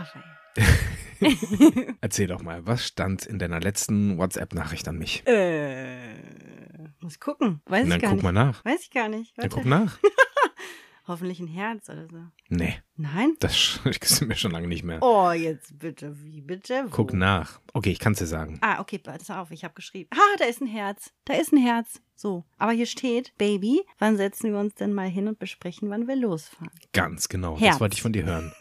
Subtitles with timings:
[0.00, 0.24] Raphael.
[2.00, 5.26] erzähl doch mal, was stand in deiner letzten WhatsApp-Nachricht an mich?
[5.26, 6.14] Äh,
[7.00, 7.60] muss gucken.
[7.66, 8.22] Weiß ich gar guck nicht.
[8.22, 8.64] mal nach.
[8.64, 9.36] Weiß ich gar nicht.
[9.36, 9.50] Warte.
[9.50, 9.98] guck nach.
[11.06, 12.18] Hoffentlich ein Herz oder so.
[12.48, 13.34] Nee, Nein?
[13.40, 15.02] das sch- mir schon lange nicht mehr.
[15.02, 16.16] Oh, jetzt bitte.
[16.22, 16.84] Wie bitte?
[16.86, 16.90] Wo?
[16.90, 17.60] Guck nach.
[17.72, 18.58] Okay, ich kann's dir sagen.
[18.62, 20.08] Ah, okay, pass auf, ich habe geschrieben.
[20.14, 21.12] Ah, da ist ein Herz.
[21.24, 22.00] Da ist ein Herz.
[22.20, 22.44] So.
[22.58, 26.16] Aber hier steht, Baby, wann setzen wir uns denn mal hin und besprechen, wann wir
[26.16, 26.68] losfahren?
[26.92, 27.58] Ganz genau.
[27.58, 27.72] Herz.
[27.76, 28.52] Das wollte ich von dir hören.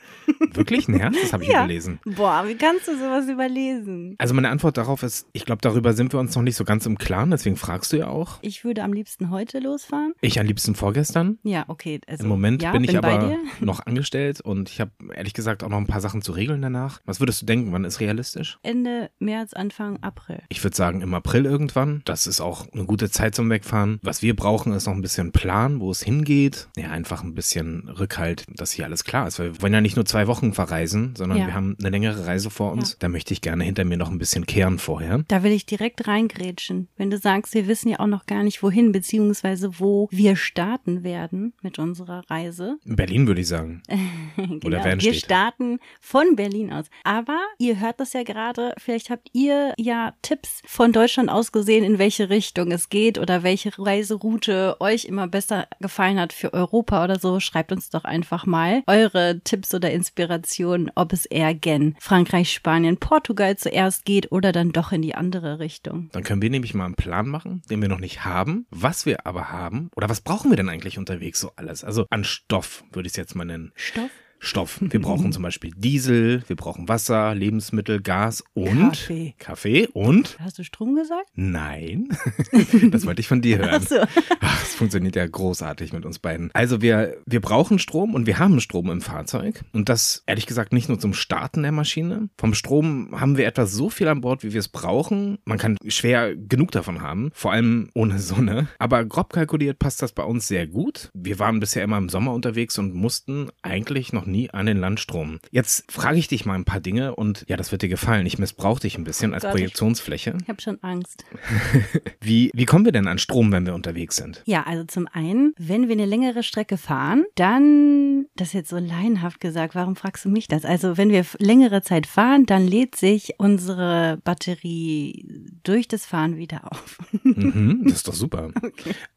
[0.53, 1.13] Wirklich ein Herz?
[1.21, 1.59] Das habe ich Ja.
[1.65, 1.99] überlesen.
[2.05, 4.15] Boah, wie kannst du sowas überlesen?
[4.17, 6.85] Also meine Antwort darauf ist, ich glaube, darüber sind wir uns noch nicht so ganz
[6.85, 8.37] im Klaren, deswegen fragst du ja auch.
[8.41, 10.13] Ich würde am liebsten heute losfahren.
[10.21, 11.37] Ich am liebsten vorgestern.
[11.43, 11.99] Ja, okay.
[12.07, 13.39] Also, Im Moment ja, bin ich bei aber dir.
[13.59, 17.01] noch angestellt und ich habe ehrlich gesagt auch noch ein paar Sachen zu regeln danach.
[17.05, 18.57] Was würdest du denken, wann ist realistisch?
[18.63, 20.43] Ende März, Anfang April.
[20.47, 22.03] Ich würde sagen im April irgendwann.
[22.05, 23.99] Das ist auch eine gute Zeit zum Wegfahren.
[24.01, 26.67] Was wir brauchen, ist noch ein bisschen Plan, wo es hingeht.
[26.77, 29.39] Ja, einfach ein bisschen Rückhalt, dass hier alles klar ist.
[29.39, 31.47] Weil wir wollen ja nicht nur zwei Wochen verreisen, sondern Ja.
[31.47, 32.91] wir haben eine längere Reise vor uns.
[32.91, 32.95] Ja.
[32.99, 35.23] Da möchte ich gerne hinter mir noch ein bisschen kehren vorher.
[35.27, 36.87] Da will ich direkt reingrätschen.
[36.97, 41.03] Wenn du sagst, wir wissen ja auch noch gar nicht wohin, beziehungsweise wo wir starten
[41.03, 42.77] werden mit unserer Reise.
[42.85, 43.81] In Berlin würde ich sagen.
[44.35, 44.55] genau.
[44.65, 45.15] Oder Wir Wernstedt.
[45.17, 46.85] starten von Berlin aus.
[47.03, 51.83] Aber ihr hört das ja gerade, vielleicht habt ihr ja Tipps von Deutschland aus gesehen,
[51.83, 57.03] in welche Richtung es geht oder welche Reiseroute euch immer besser gefallen hat für Europa
[57.03, 57.39] oder so.
[57.39, 62.97] Schreibt uns doch einfach mal eure Tipps oder Inspirationen, ob es eher gen Frankreich, Spanien,
[62.97, 66.09] Portugal zuerst geht oder dann doch in die andere Richtung.
[66.11, 69.25] Dann können wir nämlich mal einen Plan machen, den wir noch nicht haben, was wir
[69.25, 71.83] aber haben oder was brauchen wir denn eigentlich unterwegs so alles?
[71.83, 73.71] Also an Stoff würde ich es jetzt mal nennen.
[73.75, 74.09] Stoff?
[74.39, 74.79] Stoff.
[74.81, 79.35] Wir brauchen zum Beispiel Diesel, wir brauchen Wasser, Lebensmittel, Gas und Kaffee.
[79.37, 81.29] Kaffee und Hast du Strom gesagt?
[81.35, 82.07] Nein,
[82.91, 83.81] das wollte ich von dir hören.
[83.83, 83.95] Ach so.
[84.39, 86.49] Ach, es funktioniert ja großartig mit uns beiden.
[86.53, 89.63] Also wir, wir brauchen Strom und wir haben Strom im Fahrzeug.
[89.73, 92.29] Und das ehrlich gesagt nicht nur zum Starten der Maschine.
[92.37, 95.37] Vom Strom haben wir etwa so viel an Bord, wie wir es brauchen.
[95.45, 98.67] Man kann schwer genug davon haben, vor allem ohne Sonne.
[98.79, 101.09] Aber grob kalkuliert passt das bei uns sehr gut.
[101.13, 105.39] Wir waren bisher immer im Sommer unterwegs und mussten eigentlich noch nie an den Landstrom.
[105.51, 108.25] Jetzt frage ich dich mal ein paar Dinge und ja, das wird dir gefallen.
[108.25, 110.37] Ich missbrauche dich ein bisschen als Gott, ich- Projektionsfläche.
[110.41, 111.25] Ich habe schon Angst.
[112.21, 114.43] Wie, wie kommen wir denn an Strom, wenn wir unterwegs sind?
[114.45, 118.77] Ja, also zum einen, wenn wir eine längere Strecke fahren, dann, das ist jetzt so
[118.77, 120.65] laienhaft gesagt, warum fragst du mich das?
[120.65, 125.25] Also wenn wir längere Zeit fahren, dann lädt sich unsere Batterie
[125.63, 126.97] durch das Fahren wieder auf.
[127.23, 128.51] Mhm, das ist doch super.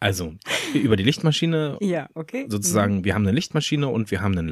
[0.00, 0.34] Also,
[0.75, 2.47] über die Lichtmaschine ja, okay.
[2.49, 4.49] sozusagen, wir haben eine Lichtmaschine und wir haben einen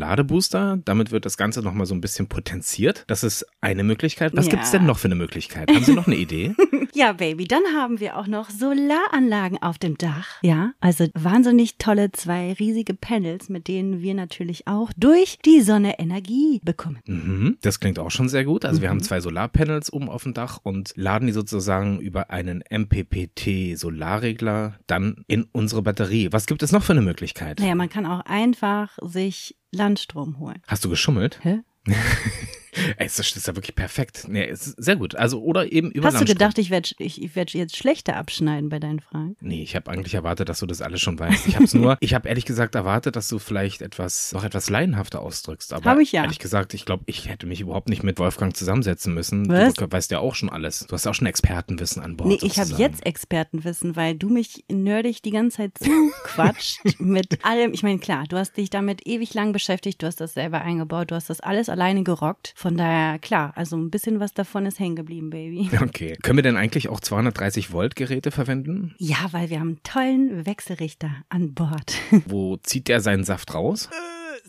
[0.53, 0.83] Ladebooster.
[0.85, 3.05] Damit wird das Ganze nochmal so ein bisschen potenziert.
[3.07, 4.33] Das ist eine Möglichkeit.
[4.37, 4.51] Was Ja.
[4.53, 5.71] gibt's denn noch für eine Möglichkeit?
[5.71, 6.55] Haben Sie noch eine Idee?
[6.93, 10.27] Ja, Baby, dann haben wir auch noch Solaranlagen auf dem Dach.
[10.43, 16.01] Ja, also wahnsinnig tolle zwei riesige Panels, mit denen wir natürlich auch durch die Sonne
[16.01, 16.99] Energie bekommen.
[17.07, 18.65] Mhm, das klingt auch schon sehr gut.
[18.65, 18.95] Also wir Mhm.
[18.95, 24.75] haben zwei Solarpanels oben auf dem Dach und laden die sozusagen über einen MPPT Solarregler
[24.89, 26.29] dann in unsere Batterie.
[26.33, 27.61] Was gibt es noch für eine Möglichkeit?
[27.61, 30.63] Naja, man kann auch einfach sich Landstrom holen.
[30.67, 31.39] Hast du geschummelt?
[31.45, 31.63] Hä?
[32.97, 34.27] Ey, das ist ja wirklich perfekt.
[34.29, 35.15] Nee, ist sehr gut.
[35.15, 38.79] Also oder eben über Hast du gedacht, ich werde ich, werd jetzt schlechter abschneiden bei
[38.79, 39.37] deinen Fragen?
[39.41, 41.49] Nee, ich habe eigentlich erwartet, dass du das alles schon weißt.
[41.49, 44.71] Ich habe es nur, ich habe ehrlich gesagt erwartet, dass du vielleicht etwas, noch etwas
[44.71, 45.73] laienhafter ausdrückst.
[45.73, 46.23] Aber Hab ich ja.
[46.23, 49.49] ehrlich gesagt, ich glaube, ich hätte mich überhaupt nicht mit Wolfgang zusammensetzen müssen.
[49.49, 49.75] Was?
[49.75, 50.87] Du weißt ja auch schon alles.
[50.89, 52.29] Du hast ja auch schon Expertenwissen an Bord.
[52.29, 57.73] Nee, ich habe jetzt Expertenwissen, weil du mich nerdig die ganze Zeit zuquatscht mit allem.
[57.73, 61.11] Ich meine, klar, du hast dich damit ewig lang beschäftigt, du hast das selber eingebaut,
[61.11, 62.53] du hast das alles alleine gerockt.
[62.57, 65.71] Von daher, klar, also ein bisschen was davon ist hängen geblieben, Baby.
[65.81, 66.17] Okay.
[66.23, 68.95] Können wir denn eigentlich auch 230 Volt Geräte verwenden?
[68.99, 71.95] Ja, weil wir haben einen tollen Wechselrichter an Bord.
[72.27, 73.89] Wo zieht der seinen Saft raus?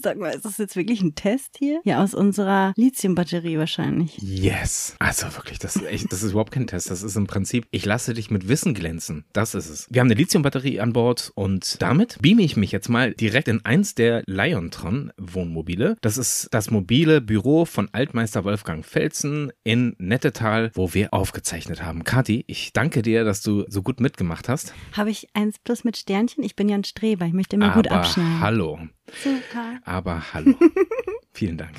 [0.02, 1.82] Sag mal, ist das jetzt wirklich ein Test hier?
[1.84, 4.18] Ja, aus unserer Lithiumbatterie wahrscheinlich.
[4.22, 4.96] Yes.
[5.00, 6.90] Also wirklich, das ist echt, das ist überhaupt kein Test.
[6.92, 9.26] Das ist im Prinzip, ich lasse dich mit Wissen glänzen.
[9.34, 9.88] Das ist es.
[9.90, 13.64] Wir haben eine Lithiumbatterie an Bord und damit beame ich mich jetzt mal direkt in
[13.66, 15.98] eins der Liontron Wohnmobile.
[16.02, 22.04] Das ist das mobile Büro von Altmeister Wolfgang Felsen in Nettetal, wo wir aufgezeichnet haben.
[22.04, 24.74] Kathi, ich danke dir, dass du so gut mitgemacht hast.
[24.94, 26.44] Habe ich eins plus mit Sternchen?
[26.44, 28.40] Ich bin ja ein Streber, ich möchte immer gut Aber abschneiden.
[28.40, 28.80] hallo.
[29.24, 29.80] Super.
[29.86, 30.54] Aber hallo.
[31.34, 31.72] Vielen Dank.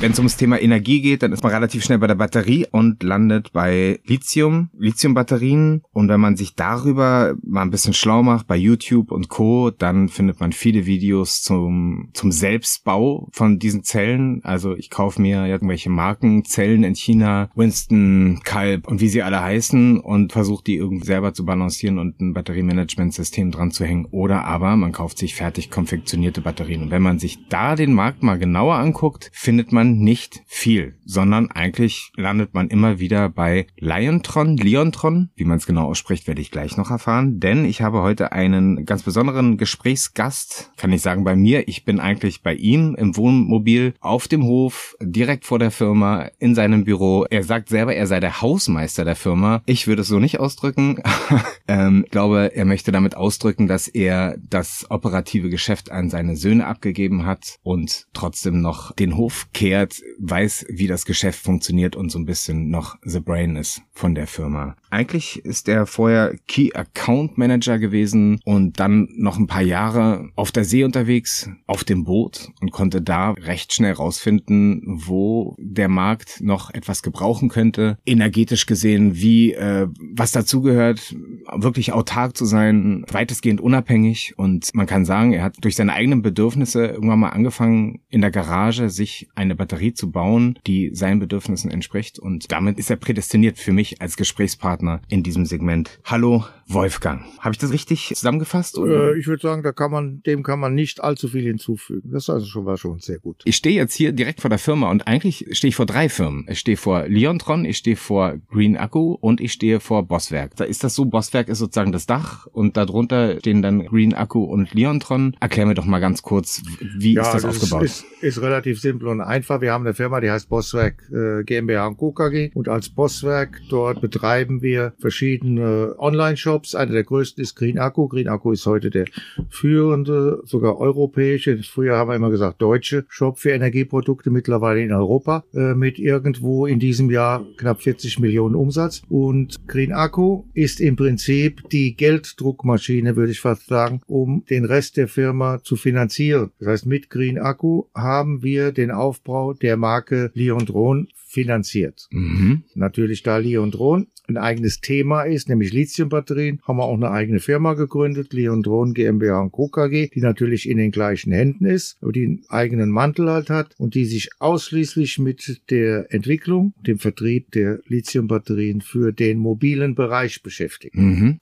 [0.00, 3.02] Wenn es ums Thema Energie geht, dann ist man relativ schnell bei der Batterie und
[3.02, 5.82] landet bei Lithium, Lithiumbatterien.
[5.92, 10.10] Und wenn man sich darüber mal ein bisschen schlau macht bei YouTube und Co., dann
[10.10, 14.44] findet man viele Videos zum, zum Selbstbau von diesen Zellen.
[14.44, 20.00] Also ich kaufe mir irgendwelche Markenzellen in China, Winston, Kalb und wie sie alle heißen
[20.00, 24.04] und versuche die irgendwie selber zu balancieren und ein Batteriemanagementsystem dran zu hängen.
[24.10, 26.82] Oder aber man kauft sich fertig konfektionierte Batterien.
[26.82, 30.96] Und wenn man sich da den Markt mal genauer anguckt, findet findet man nicht viel,
[31.06, 36.42] sondern eigentlich landet man immer wieder bei Liontron, Leontron, wie man es genau ausspricht, werde
[36.42, 41.24] ich gleich noch erfahren, denn ich habe heute einen ganz besonderen Gesprächsgast, kann ich sagen
[41.24, 45.70] bei mir, ich bin eigentlich bei ihm im Wohnmobil auf dem Hof, direkt vor der
[45.70, 47.24] Firma, in seinem Büro.
[47.30, 49.62] Er sagt selber, er sei der Hausmeister der Firma.
[49.64, 51.02] Ich würde es so nicht ausdrücken.
[51.68, 57.24] ähm, glaube, er möchte damit ausdrücken, dass er das operative Geschäft an seine Söhne abgegeben
[57.24, 62.24] hat und trotzdem noch den Hof kehrt, weiß, wie das Geschäft funktioniert und so ein
[62.24, 64.76] bisschen noch the brain ist von der Firma.
[64.88, 70.52] Eigentlich ist er vorher Key Account Manager gewesen und dann noch ein paar Jahre auf
[70.52, 76.40] der See unterwegs, auf dem Boot und konnte da recht schnell rausfinden, wo der Markt
[76.40, 77.98] noch etwas gebrauchen könnte.
[78.06, 81.14] Energetisch gesehen, wie, äh, was dazugehört,
[81.54, 86.22] wirklich autark zu sein, weitestgehend unabhängig und man kann sagen, er hat durch seine eigenen
[86.22, 91.68] Bedürfnisse irgendwann mal angefangen, in der Garage sich eine Batterie zu bauen, die seinen Bedürfnissen
[91.68, 95.98] entspricht und damit ist er prädestiniert für mich als Gesprächspartner in diesem Segment.
[96.04, 97.22] Hallo, Wolfgang.
[97.38, 98.78] Habe ich das richtig zusammengefasst?
[98.78, 102.10] Äh, ich würde sagen, da kann man, dem kann man nicht allzu viel hinzufügen.
[102.12, 103.42] Das also schon, war schon sehr gut.
[103.44, 106.46] Ich stehe jetzt hier direkt vor der Firma und eigentlich stehe ich vor drei Firmen.
[106.48, 110.56] Ich stehe vor Leontron, ich stehe vor Green Akku und ich stehe vor Bosswerk.
[110.56, 114.44] Da ist das so, Bosswerk ist sozusagen das Dach und darunter stehen dann Green Akku
[114.44, 115.36] und Leontron.
[115.40, 116.62] Erklär mir doch mal ganz kurz,
[116.96, 117.82] wie ja, ist das, das aufgebaut?
[117.84, 119.60] Ist, ist, ist relativ simpel und einfach.
[119.60, 122.12] Wir haben eine Firma, die heißt Bosswerk äh, GmbH und Co.
[122.12, 126.53] KG und als Bosswerk dort betreiben wir verschiedene Online-Shops.
[126.74, 128.08] Einer der größten ist Green Akku.
[128.08, 129.06] Green Akku ist heute der
[129.48, 135.44] führende, sogar europäische, früher haben wir immer gesagt deutsche Shop für Energieprodukte, mittlerweile in Europa,
[135.54, 139.02] äh, mit irgendwo in diesem Jahr knapp 40 Millionen Umsatz.
[139.08, 144.96] Und Green Akku ist im Prinzip die Gelddruckmaschine, würde ich fast sagen, um den Rest
[144.96, 146.50] der Firma zu finanzieren.
[146.58, 152.06] Das heißt, mit Green Akku haben wir den Aufbau der Marke Leon Drone finanziert.
[152.10, 152.62] Mhm.
[152.74, 157.40] Natürlich, da Leon Drone ein eigenes Thema ist, nämlich Lithiumbatterien, haben wir auch eine eigene
[157.40, 159.68] Firma gegründet, Leon Drone GmbH und Co.
[159.68, 163.74] KG, die natürlich in den gleichen Händen ist, aber die einen eigenen Mantel halt hat
[163.76, 170.42] und die sich ausschließlich mit der Entwicklung, dem Vertrieb der Lithiumbatterien für den mobilen Bereich
[170.42, 170.96] beschäftigt.
[170.96, 171.40] Mhm.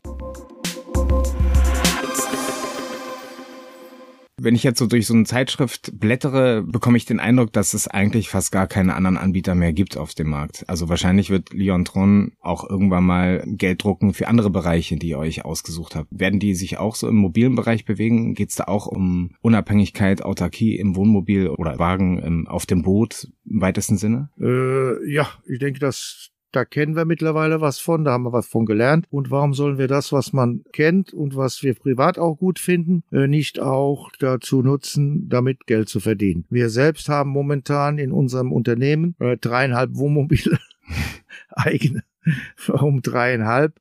[4.40, 7.87] Wenn ich jetzt so durch so eine Zeitschrift blättere, bekomme ich den Eindruck, dass es
[7.87, 10.64] eigentlich fast gar keine anderen Anbieter mehr gibt auf dem Markt.
[10.69, 15.44] Also wahrscheinlich wird Leontron auch irgendwann mal Geld drucken für andere Bereiche, die ihr euch
[15.44, 16.08] ausgesucht habt.
[16.11, 18.34] Werden die sich auch so im mobilen Bereich bewegen?
[18.34, 23.28] Geht es da auch um Unabhängigkeit, Autarkie im Wohnmobil oder Wagen im, auf dem Boot
[23.44, 24.31] im weitesten Sinne?
[24.40, 28.46] Äh, ja, ich denke, dass da kennen wir mittlerweile was von, da haben wir was
[28.46, 29.06] von gelernt.
[29.10, 33.02] Und warum sollen wir das, was man kennt und was wir privat auch gut finden,
[33.10, 36.44] äh, nicht auch dazu nutzen, damit Geld zu verdienen?
[36.50, 40.58] Wir selbst haben momentan in unserem Unternehmen äh, dreieinhalb Wohnmobile
[41.50, 42.04] eigene.
[42.66, 43.81] Warum dreieinhalb?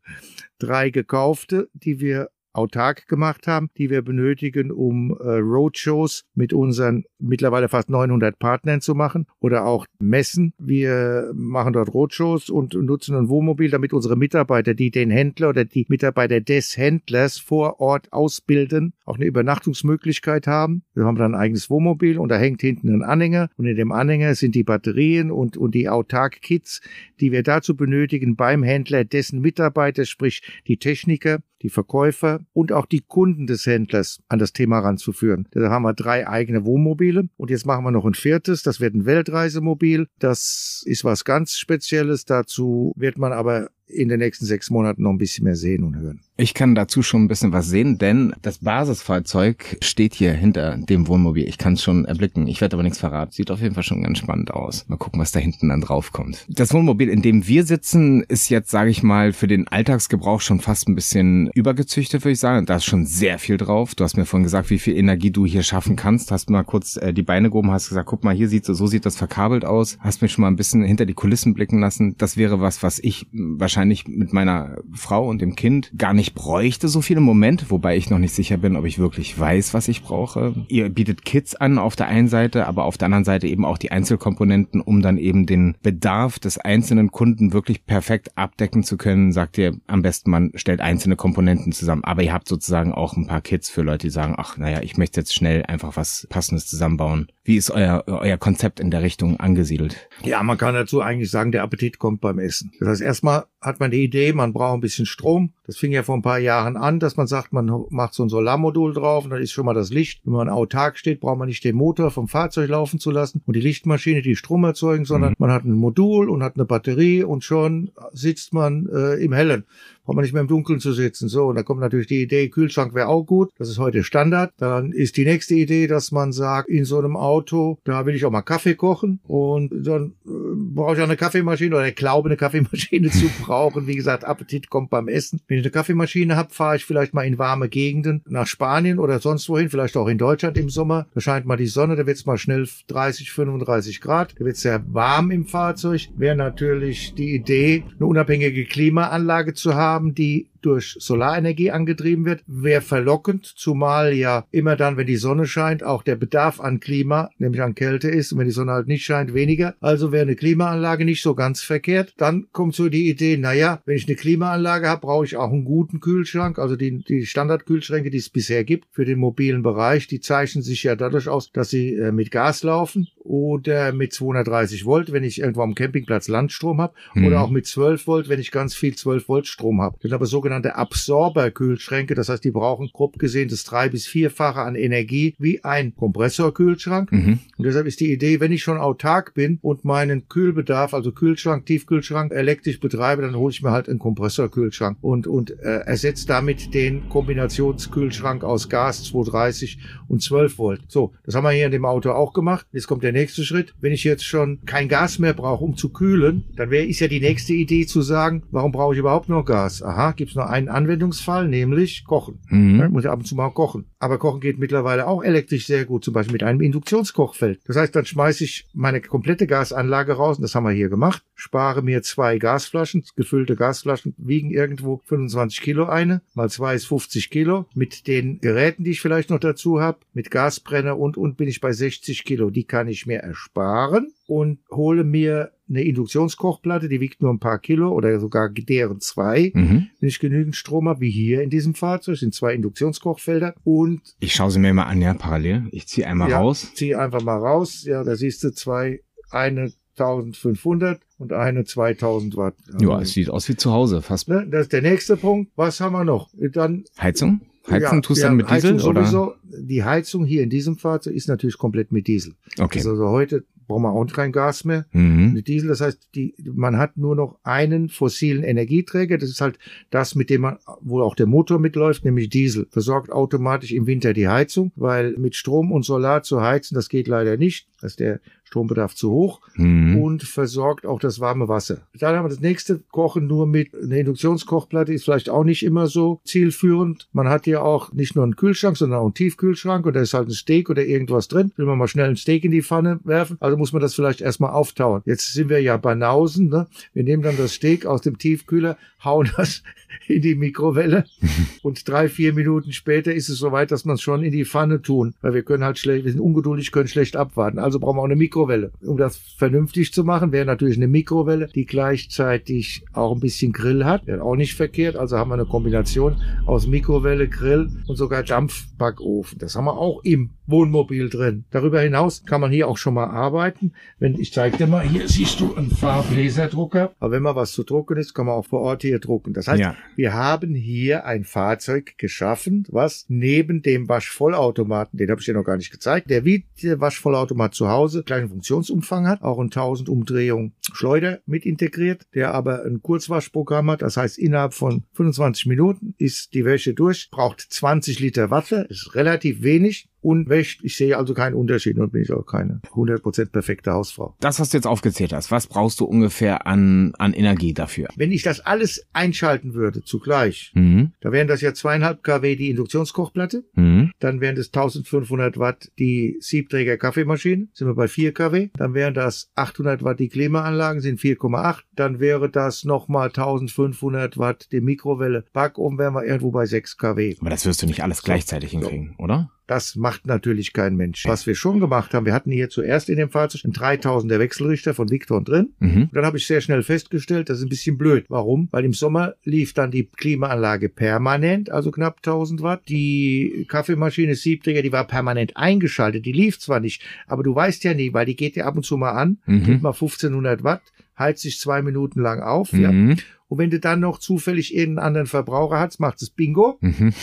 [0.57, 7.05] Drei gekaufte, die wir autark gemacht haben, die wir benötigen, um äh, Roadshows mit unseren
[7.19, 10.53] mittlerweile fast 900 Partnern zu machen oder auch Messen.
[10.57, 15.65] Wir machen dort Roadshows und nutzen ein Wohnmobil, damit unsere Mitarbeiter, die den Händler oder
[15.65, 20.83] die Mitarbeiter des Händlers vor Ort ausbilden, auch eine Übernachtungsmöglichkeit haben.
[20.93, 23.91] Wir haben dann ein eigenes Wohnmobil und da hängt hinten ein Anhänger und in dem
[23.91, 26.81] Anhänger sind die Batterien und, und die Autark-Kits,
[27.19, 32.85] die wir dazu benötigen beim Händler, dessen Mitarbeiter, sprich die Techniker, die Verkäufer und auch
[32.85, 35.47] die Kunden des Händlers an das Thema ranzuführen.
[35.51, 38.63] Da haben wir drei eigene Wohnmobile und jetzt machen wir noch ein viertes.
[38.63, 40.07] Das wird ein Weltreisemobil.
[40.19, 42.25] Das ist was ganz Spezielles.
[42.25, 45.95] Dazu wird man aber in den nächsten sechs Monaten noch ein bisschen mehr sehen und
[45.97, 46.21] hören.
[46.37, 51.07] Ich kann dazu schon ein bisschen was sehen, denn das Basisfahrzeug steht hier hinter dem
[51.07, 51.47] Wohnmobil.
[51.47, 52.47] Ich kann es schon erblicken.
[52.47, 53.31] Ich werde aber nichts verraten.
[53.31, 54.85] Sieht auf jeden Fall schon ganz spannend aus.
[54.87, 56.47] Mal gucken, was da hinten dann drauf kommt.
[56.49, 60.59] Das Wohnmobil, in dem wir sitzen, ist jetzt, sage ich mal, für den Alltagsgebrauch schon
[60.59, 62.65] fast ein bisschen übergezüchtet, würde ich sagen.
[62.65, 63.93] Da ist schon sehr viel drauf.
[63.93, 66.31] Du hast mir vorhin gesagt, wie viel Energie du hier schaffen kannst.
[66.31, 68.87] Hast mal kurz äh, die Beine gehoben, hast gesagt, guck mal, hier sieht so, so
[68.87, 69.99] sieht das verkabelt aus.
[69.99, 72.15] Hast mich schon mal ein bisschen hinter die Kulissen blicken lassen.
[72.17, 76.87] Das wäre was, was ich wahrscheinlich mit meiner Frau und dem Kind gar nicht bräuchte
[76.87, 80.03] so viele Momente, wobei ich noch nicht sicher bin, ob ich wirklich weiß, was ich
[80.03, 80.53] brauche.
[80.67, 83.77] Ihr bietet Kits an auf der einen Seite, aber auf der anderen Seite eben auch
[83.77, 89.31] die Einzelkomponenten, um dann eben den Bedarf des einzelnen Kunden wirklich perfekt abdecken zu können.
[89.31, 93.27] Sagt ihr am besten, man stellt einzelne Komponenten zusammen, aber ihr habt sozusagen auch ein
[93.27, 96.67] paar Kits für Leute, die sagen, ach naja, ich möchte jetzt schnell einfach was Passendes
[96.67, 97.27] zusammenbauen.
[97.43, 100.07] Wie ist euer, euer Konzept in der Richtung angesiedelt?
[100.23, 102.71] Ja, man kann dazu eigentlich sagen, der Appetit kommt beim Essen.
[102.79, 105.53] Das heißt, erstmal hat hat man die Idee, man braucht ein bisschen Strom.
[105.65, 108.29] Das fing ja vor ein paar Jahren an, dass man sagt, man macht so ein
[108.29, 110.21] Solarmodul drauf und dann ist schon mal das Licht.
[110.25, 113.55] Wenn man autark steht, braucht man nicht den Motor vom Fahrzeug laufen zu lassen und
[113.55, 115.35] die Lichtmaschine, die Strom erzeugen, sondern mhm.
[115.39, 119.65] man hat ein Modul und hat eine Batterie und schon sitzt man äh, im Hellen
[120.03, 121.27] braucht man nicht mehr im Dunkeln zu sitzen.
[121.27, 123.51] So, und da kommt natürlich die Idee, Kühlschrank wäre auch gut.
[123.57, 124.51] Das ist heute Standard.
[124.57, 128.25] Dann ist die nächste Idee, dass man sagt, in so einem Auto, da will ich
[128.25, 132.29] auch mal Kaffee kochen und dann äh, brauche ich auch eine Kaffeemaschine oder ich glaube,
[132.29, 133.87] eine Kaffeemaschine zu brauchen.
[133.87, 135.41] Wie gesagt, Appetit kommt beim Essen.
[135.47, 139.19] Wenn ich eine Kaffeemaschine habe, fahre ich vielleicht mal in warme Gegenden nach Spanien oder
[139.19, 141.07] sonst wohin, vielleicht auch in Deutschland im Sommer.
[141.13, 144.35] Da scheint mal die Sonne, da wird es mal schnell 30, 35 Grad.
[144.37, 146.09] Da wird es sehr warm im Fahrzeug.
[146.17, 152.43] Wäre natürlich die Idee, eine unabhängige Klimaanlage zu haben haben, die durch Solarenergie angetrieben wird,
[152.47, 157.29] wäre verlockend, zumal ja immer dann, wenn die Sonne scheint, auch der Bedarf an Klima,
[157.37, 159.75] nämlich an Kälte ist und wenn die Sonne halt nicht scheint, weniger.
[159.79, 162.13] Also wäre eine Klimaanlage nicht so ganz verkehrt.
[162.17, 165.65] Dann kommt so die Idee, naja, wenn ich eine Klimaanlage habe, brauche ich auch einen
[165.65, 170.19] guten Kühlschrank, also die, die Standardkühlschränke, die es bisher gibt für den mobilen Bereich, die
[170.19, 175.11] zeichnen sich ja dadurch aus, dass sie äh, mit Gas laufen oder mit 230 Volt,
[175.11, 177.25] wenn ich irgendwo am Campingplatz Landstrom habe, mhm.
[177.25, 179.95] oder auch mit 12 Volt, wenn ich ganz viel 12 Volt Strom habe.
[179.97, 184.61] Das sind aber sogenannte Absorberkühlschränke, das heißt, die brauchen grob gesehen das drei- bis vierfache
[184.61, 187.11] an Energie wie ein Kompressorkühlschrank.
[187.11, 187.39] Mhm.
[187.57, 191.65] Und deshalb ist die Idee, wenn ich schon autark bin und meinen Kühlbedarf, also Kühlschrank,
[191.65, 196.73] Tiefkühlschrank, elektrisch betreibe, dann hole ich mir halt einen Kompressorkühlschrank und, und äh, ersetze damit
[196.73, 200.81] den Kombinationskühlschrank aus Gas 230 und 12 Volt.
[200.87, 202.65] So, das haben wir hier in dem Auto auch gemacht.
[202.71, 203.73] Jetzt kommt der nächste Schritt.
[203.79, 207.07] Wenn ich jetzt schon kein Gas mehr brauche, um zu kühlen, dann wäre ist ja
[207.07, 209.81] die nächste Idee zu sagen, warum brauche ich überhaupt noch Gas?
[209.83, 212.39] Aha, gibt es noch einen Anwendungsfall, nämlich Kochen.
[212.49, 212.79] Mhm.
[212.79, 213.85] Ja, muss ich ab und zu mal kochen.
[213.99, 217.61] Aber Kochen geht mittlerweile auch elektrisch sehr gut, zum Beispiel mit einem Induktionskochfeld.
[217.65, 221.23] Das heißt, dann schmeiße ich meine komplette Gasanlage raus, und das haben wir hier gemacht,
[221.41, 227.31] spare mir zwei Gasflaschen, gefüllte Gasflaschen wiegen irgendwo 25 Kilo eine, mal zwei ist 50
[227.31, 227.65] Kilo.
[227.73, 231.59] Mit den Geräten, die ich vielleicht noch dazu habe, mit Gasbrenner und und bin ich
[231.59, 232.51] bei 60 Kilo.
[232.51, 237.57] Die kann ich mir ersparen und hole mir eine Induktionskochplatte, die wiegt nur ein paar
[237.57, 239.87] Kilo oder sogar deren zwei, mhm.
[239.99, 244.33] wenn ich genügend Strom habe, wie hier in diesem Fahrzeug, sind zwei Induktionskochfelder und ich
[244.33, 245.63] schaue sie mir mal an, ja, parallel.
[245.71, 246.71] Ich ziehe einmal ja, raus.
[246.75, 247.83] Ziehe einfach mal raus.
[247.83, 252.55] Ja, da siehst du zwei, eine 1500 und eine 2000 Watt.
[252.79, 254.27] Ja, es sieht aus wie zu Hause, fast.
[254.27, 255.51] Ne, das ist der nächste Punkt.
[255.55, 256.29] Was haben wir noch?
[256.33, 257.41] Dann Heizung?
[257.69, 259.05] Heizen ja, tust du dann mit Diesel Heizung oder?
[259.05, 262.33] Sowieso, die Heizung hier in diesem Fahrzeug ist natürlich komplett mit Diesel.
[262.59, 262.79] Okay.
[262.79, 265.33] Also heute brauchen wir auch kein Gas mehr mhm.
[265.33, 265.69] mit Diesel.
[265.69, 269.17] Das heißt, die, man hat nur noch einen fossilen Energieträger.
[269.17, 269.59] Das ist halt
[269.91, 272.67] das, mit dem man, wo auch der Motor mitläuft, nämlich Diesel.
[272.69, 277.07] Versorgt automatisch im Winter die Heizung, weil mit Strom und Solar zu heizen, das geht
[277.07, 277.67] leider nicht.
[277.79, 278.19] Das ist der
[278.51, 279.97] Strombedarf zu hoch mhm.
[279.97, 281.77] und versorgt auch das warme Wasser.
[281.97, 285.87] Dann haben wir das nächste Kochen nur mit einer Induktionskochplatte ist vielleicht auch nicht immer
[285.87, 287.07] so zielführend.
[287.13, 290.13] Man hat ja auch nicht nur einen Kühlschrank, sondern auch einen Tiefkühlschrank und da ist
[290.13, 291.53] halt ein Steak oder irgendwas drin.
[291.55, 294.19] Will man mal schnell ein Steak in die Pfanne werfen, also muss man das vielleicht
[294.19, 295.01] erstmal auftauen.
[295.05, 296.67] Jetzt sind wir ja Banausen, ne?
[296.93, 299.63] Wir nehmen dann das Steak aus dem Tiefkühler, hauen das
[300.07, 301.05] in die Mikrowelle
[301.63, 304.81] und drei, vier Minuten später ist es soweit, dass man es schon in die Pfanne
[304.81, 307.59] tun, weil wir können halt schlecht, wir sind ungeduldig, können schlecht abwarten.
[307.59, 308.71] Also brauchen wir auch eine Mikrowelle.
[308.81, 313.85] Um das vernünftig zu machen, wäre natürlich eine Mikrowelle, die gleichzeitig auch ein bisschen Grill
[313.85, 314.07] hat.
[314.07, 314.95] Wäre auch nicht verkehrt.
[314.95, 316.15] Also haben wir eine Kombination
[316.45, 319.39] aus Mikrowelle, Grill und sogar Dampfbackofen.
[319.39, 321.45] Das haben wir auch im Wohnmobil drin.
[321.51, 323.73] Darüber hinaus kann man hier auch schon mal arbeiten.
[323.99, 326.93] Wenn ich zeige dir mal, hier siehst du einen Farblaserdrucker.
[326.99, 329.33] Aber wenn mal was zu drucken ist, kann man auch vor Ort hier drucken.
[329.33, 329.75] Das heißt, ja.
[329.95, 335.43] wir haben hier ein Fahrzeug geschaffen, was neben dem Waschvollautomaten, den habe ich dir noch
[335.43, 339.89] gar nicht gezeigt, der wie der Waschvollautomat zu Hause kleinen Funktionsumfang hat, auch ein 1000
[339.89, 343.81] Umdrehung Schleuder mit integriert, der aber ein Kurzwaschprogramm hat.
[343.81, 348.95] Das heißt, innerhalb von 25 Minuten ist die Wäsche durch, braucht 20 Liter Wasser, ist
[348.95, 350.61] relativ wenig und wäscht.
[350.63, 354.15] Ich sehe also keinen Unterschied und bin ich auch keine 100% perfekte Hausfrau.
[354.19, 357.87] Das, was du jetzt aufgezählt hast, was brauchst du ungefähr an, an Energie dafür?
[357.95, 360.91] Wenn ich das alles einschalten würde zugleich, mhm.
[361.01, 363.91] da wären das ja zweieinhalb kW die Induktionskochplatte, mhm.
[363.99, 368.93] dann wären das 1500 Watt die Siebträger Kaffeemaschine, sind wir bei 4 kW, dann wären
[368.93, 375.25] das 800 Watt die Klimaanlagen, sind 4,8, dann wäre das nochmal 1500 Watt die Mikrowelle
[375.33, 377.15] Backofen, wären wir irgendwo bei 6 kW.
[377.19, 378.59] Aber das wirst du nicht alles gleichzeitig so.
[378.59, 379.29] hinkriegen, oder?
[379.51, 381.05] Das macht natürlich kein Mensch.
[381.05, 384.73] Was wir schon gemacht haben, wir hatten hier zuerst in dem Fahrzeug einen 3000er Wechselrichter
[384.73, 385.49] von Victron drin.
[385.59, 385.81] Mhm.
[385.81, 388.05] Und dann habe ich sehr schnell festgestellt, das ist ein bisschen blöd.
[388.07, 388.47] Warum?
[388.51, 392.61] Weil im Sommer lief dann die Klimaanlage permanent, also knapp 1000 Watt.
[392.69, 396.05] Die Kaffeemaschine Siebträger, die war permanent eingeschaltet.
[396.05, 398.63] Die lief zwar nicht, aber du weißt ja nie, weil die geht ja ab und
[398.63, 399.43] zu mal an, mhm.
[399.43, 400.61] gibt mal 1500 Watt
[400.97, 402.53] heizt sich zwei Minuten lang auf.
[402.53, 402.71] Ja.
[402.71, 402.97] Mhm.
[403.27, 406.57] Und wenn du dann noch zufällig irgendeinen anderen Verbraucher hast, macht es Bingo.
[406.61, 406.93] Mhm.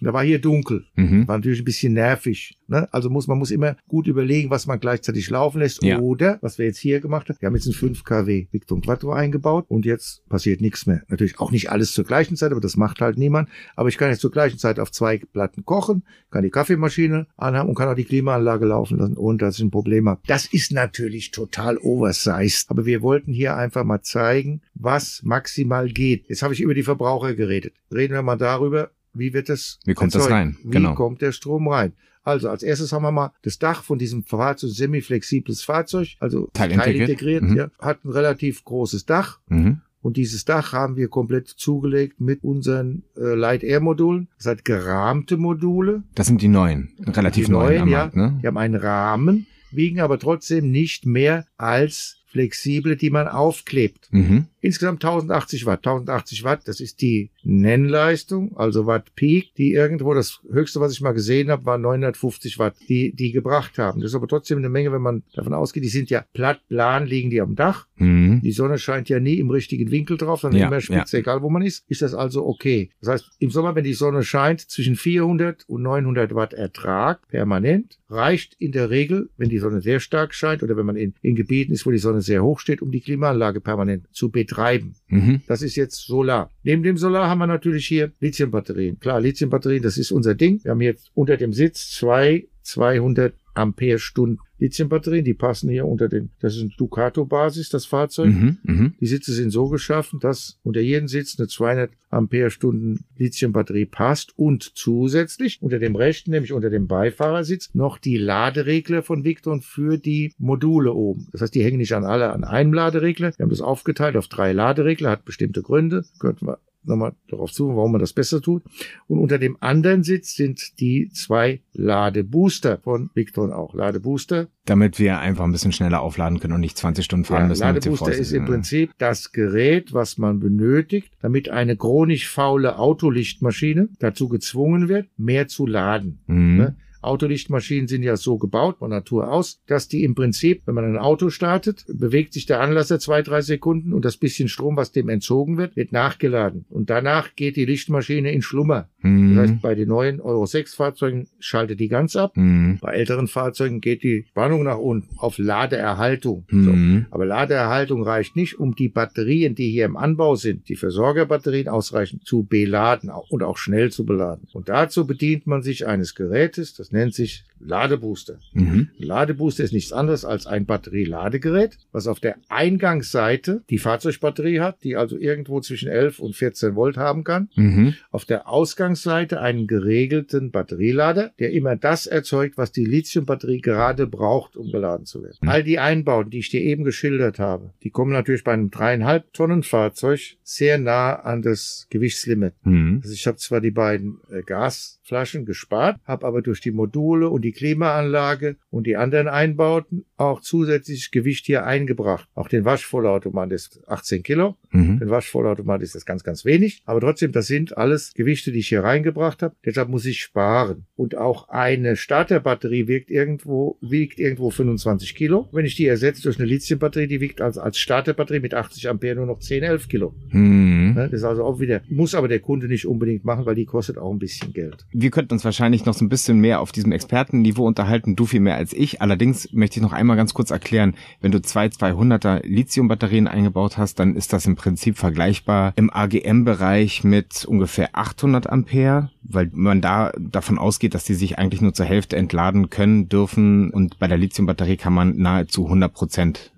[0.00, 0.84] Da war hier dunkel.
[0.94, 1.26] Mhm.
[1.26, 2.58] War natürlich ein bisschen nervig.
[2.68, 2.86] Ne?
[2.92, 5.82] Also muss man muss immer gut überlegen, was man gleichzeitig laufen lässt.
[5.82, 5.98] Ja.
[6.00, 9.12] Oder, was wir jetzt hier gemacht haben, wir haben jetzt ein 5 kW Victum Quattro
[9.12, 11.02] eingebaut und jetzt passiert nichts mehr.
[11.08, 13.48] Natürlich auch nicht alles zur gleichen Zeit, aber das macht halt niemand.
[13.74, 17.68] Aber ich kann jetzt zur gleichen Zeit auf zwei Platten kochen, kann die Kaffeemaschine anhaben
[17.68, 20.20] und kann auch die Klimaanlage laufen lassen, ohne dass ich ein Problem habe.
[20.26, 22.70] Das ist natürlich total oversized.
[22.70, 26.28] Aber wir wollten hier einfach mal zeigen, was maximal geht.
[26.28, 27.74] Jetzt habe ich über die Verbraucher geredet.
[27.92, 30.34] Reden wir mal darüber, wie wird das Wie kommt das erzeugt?
[30.34, 30.56] rein?
[30.64, 30.94] Wie Genau.
[30.94, 31.92] kommt der Strom rein?
[32.24, 36.84] Also als erstes haben wir mal das Dach von diesem Fahrzeug, semi-flexibles Fahrzeug, also Teilintegriert.
[37.08, 37.56] teilintegriert, Mhm.
[37.56, 39.40] ja, hat ein relativ großes Dach.
[39.48, 39.80] Mhm.
[40.00, 44.28] Und dieses Dach haben wir komplett zugelegt mit unseren äh, Light Air Modulen.
[44.36, 46.02] Das hat gerahmte Module.
[46.14, 48.38] Das sind die neuen, relativ Die neuen, am ja, Markt, ne?
[48.42, 54.08] Die haben einen Rahmen, wiegen aber trotzdem nicht mehr als flexible, die man aufklebt.
[54.10, 54.46] Mhm.
[54.60, 55.80] Insgesamt 1080 Watt.
[55.80, 61.00] 1080 Watt, das ist die Nennleistung, also Watt Peak, die irgendwo, das höchste, was ich
[61.00, 64.00] mal gesehen habe, war 950 Watt, die die gebracht haben.
[64.00, 67.06] Das ist aber trotzdem eine Menge, wenn man davon ausgeht, die sind ja platt, plan,
[67.06, 67.86] liegen die am Dach.
[67.96, 68.40] Mhm.
[68.42, 71.50] Die Sonne scheint ja nie im richtigen Winkel drauf, sondern Ja, immer spitz, egal wo
[71.50, 71.84] man ist.
[71.88, 72.90] Ist das also okay?
[73.00, 77.98] Das heißt, im Sommer, wenn die Sonne scheint, zwischen 400 und 900 Watt Ertrag permanent,
[78.10, 81.34] reicht in der Regel, wenn die Sonne sehr stark scheint oder wenn man in, in
[81.34, 84.94] Gebieten ist, wo die Sonne sehr hoch steht, um die Klimaanlage permanent zu betreiben.
[85.08, 85.42] Mhm.
[85.46, 86.50] Das ist jetzt Solar.
[86.62, 88.98] Neben dem Solar haben wir natürlich hier Lithiumbatterien.
[88.98, 90.62] Klar, Lithiumbatterien, das ist unser Ding.
[90.62, 95.24] Wir haben jetzt unter dem Sitz zwei 200 Ampere-Stunden Lithiumbatterien.
[95.24, 98.28] Die passen hier unter den, das ist ein Ducato-Basis, das Fahrzeug.
[98.28, 98.58] Mhm.
[98.62, 98.94] Mhm.
[99.00, 104.62] Die Sitze sind so geschaffen, dass unter jedem Sitz eine 200 Ampere-Stunden Lithiumbatterie passt und
[104.62, 110.32] zusätzlich unter dem rechten, nämlich unter dem Beifahrersitz, noch die Laderegler von Victron für die
[110.38, 111.28] Module oben.
[111.32, 113.32] Das heißt, die hängen nicht an alle an einem Laderegler.
[113.36, 116.04] Wir haben das aufgeteilt auf drei Laderegler, hat bestimmte Gründe.
[116.18, 118.62] Könnten wir nochmal darauf zu, warum man das besser tut.
[119.06, 123.74] Und unter dem anderen Sitz sind die zwei Ladebooster von Victron auch.
[123.74, 127.48] Ladebooster Damit wir einfach ein bisschen schneller aufladen können und nicht 20 Stunden fahren ja,
[127.48, 127.62] müssen.
[127.62, 134.28] Ladebooster ist im Prinzip das Gerät, was man benötigt, damit eine chronisch faule Autolichtmaschine dazu
[134.28, 136.20] gezwungen wird, mehr zu laden.
[136.26, 136.56] Mhm.
[136.56, 136.76] Ne?
[137.00, 140.98] Autolichtmaschinen sind ja so gebaut von Natur aus, dass die im Prinzip, wenn man ein
[140.98, 145.08] Auto startet, bewegt sich der Anlasser zwei, drei Sekunden und das bisschen Strom, was dem
[145.08, 146.64] entzogen wird, wird nachgeladen.
[146.68, 148.88] Und danach geht die Lichtmaschine in Schlummer.
[149.02, 149.36] Mhm.
[149.36, 152.36] Das heißt, bei den neuen Euro 6 Fahrzeugen schaltet die ganz ab.
[152.36, 152.78] Mhm.
[152.80, 156.44] Bei älteren Fahrzeugen geht die Spannung nach unten auf Ladeerhaltung.
[156.50, 156.56] So.
[156.56, 157.06] Mhm.
[157.10, 162.26] Aber Ladeerhaltung reicht nicht, um die Batterien, die hier im Anbau sind, die Versorgerbatterien ausreichend
[162.26, 164.48] zu beladen und auch schnell zu beladen.
[164.52, 168.38] Und dazu bedient man sich eines Gerätes, das nennt sich Ladebooster.
[168.52, 168.88] Mhm.
[168.98, 174.96] Ladebooster ist nichts anderes als ein Batterieladegerät, was auf der Eingangsseite die Fahrzeugbatterie hat, die
[174.96, 177.48] also irgendwo zwischen 11 und 14 Volt haben kann.
[177.56, 177.94] Mhm.
[178.10, 184.56] Auf der Ausgangsseite einen geregelten Batterielader, der immer das erzeugt, was die Lithiumbatterie gerade braucht,
[184.56, 185.38] um geladen zu werden.
[185.40, 185.48] Mhm.
[185.48, 189.32] All die Einbauten, die ich dir eben geschildert habe, die kommen natürlich bei einem dreieinhalb
[189.32, 192.54] Tonnen Fahrzeug sehr nah an das Gewichtslimit.
[192.64, 193.00] Mhm.
[193.02, 197.42] Also ich habe zwar die beiden äh, Gasflaschen gespart, habe aber durch die Module und
[197.42, 202.28] die Klimaanlage und die anderen Einbauten auch zusätzliches Gewicht hier eingebracht.
[202.34, 204.56] Auch den Waschvollautomat ist 18 Kilo.
[204.70, 204.98] Mhm.
[204.98, 206.82] Den Waschvollautomat ist das ganz, ganz wenig.
[206.84, 209.54] Aber trotzdem, das sind alles Gewichte, die ich hier reingebracht habe.
[209.64, 210.86] Deshalb muss ich sparen.
[210.96, 215.48] Und auch eine Starterbatterie wiegt irgendwo, wiegt irgendwo 25 Kilo.
[215.52, 219.16] Wenn ich die ersetze durch eine Lithiumbatterie, die wiegt also als Starterbatterie mit 80 Ampere
[219.16, 220.14] nur noch 10, 11 Kilo.
[220.30, 220.94] Mhm.
[220.94, 221.08] Ne?
[221.10, 223.98] Das ist also auch wieder, muss aber der Kunde nicht unbedingt machen, weil die kostet
[223.98, 224.86] auch ein bisschen Geld.
[224.92, 228.40] Wir könnten uns wahrscheinlich noch so ein bisschen mehr auf diesem Expertenniveau unterhalten, du viel
[228.40, 229.00] mehr als ich.
[229.00, 233.98] Allerdings möchte ich noch einmal ganz kurz erklären, wenn du zwei 200er Lithiumbatterien eingebaut hast,
[233.98, 240.12] dann ist das im Prinzip vergleichbar im AGM-Bereich mit ungefähr 800 Ampere, weil man da
[240.18, 244.18] davon ausgeht, dass die sich eigentlich nur zur Hälfte entladen können, dürfen und bei der
[244.18, 246.52] Lithiumbatterie kann man nahezu 100 Prozent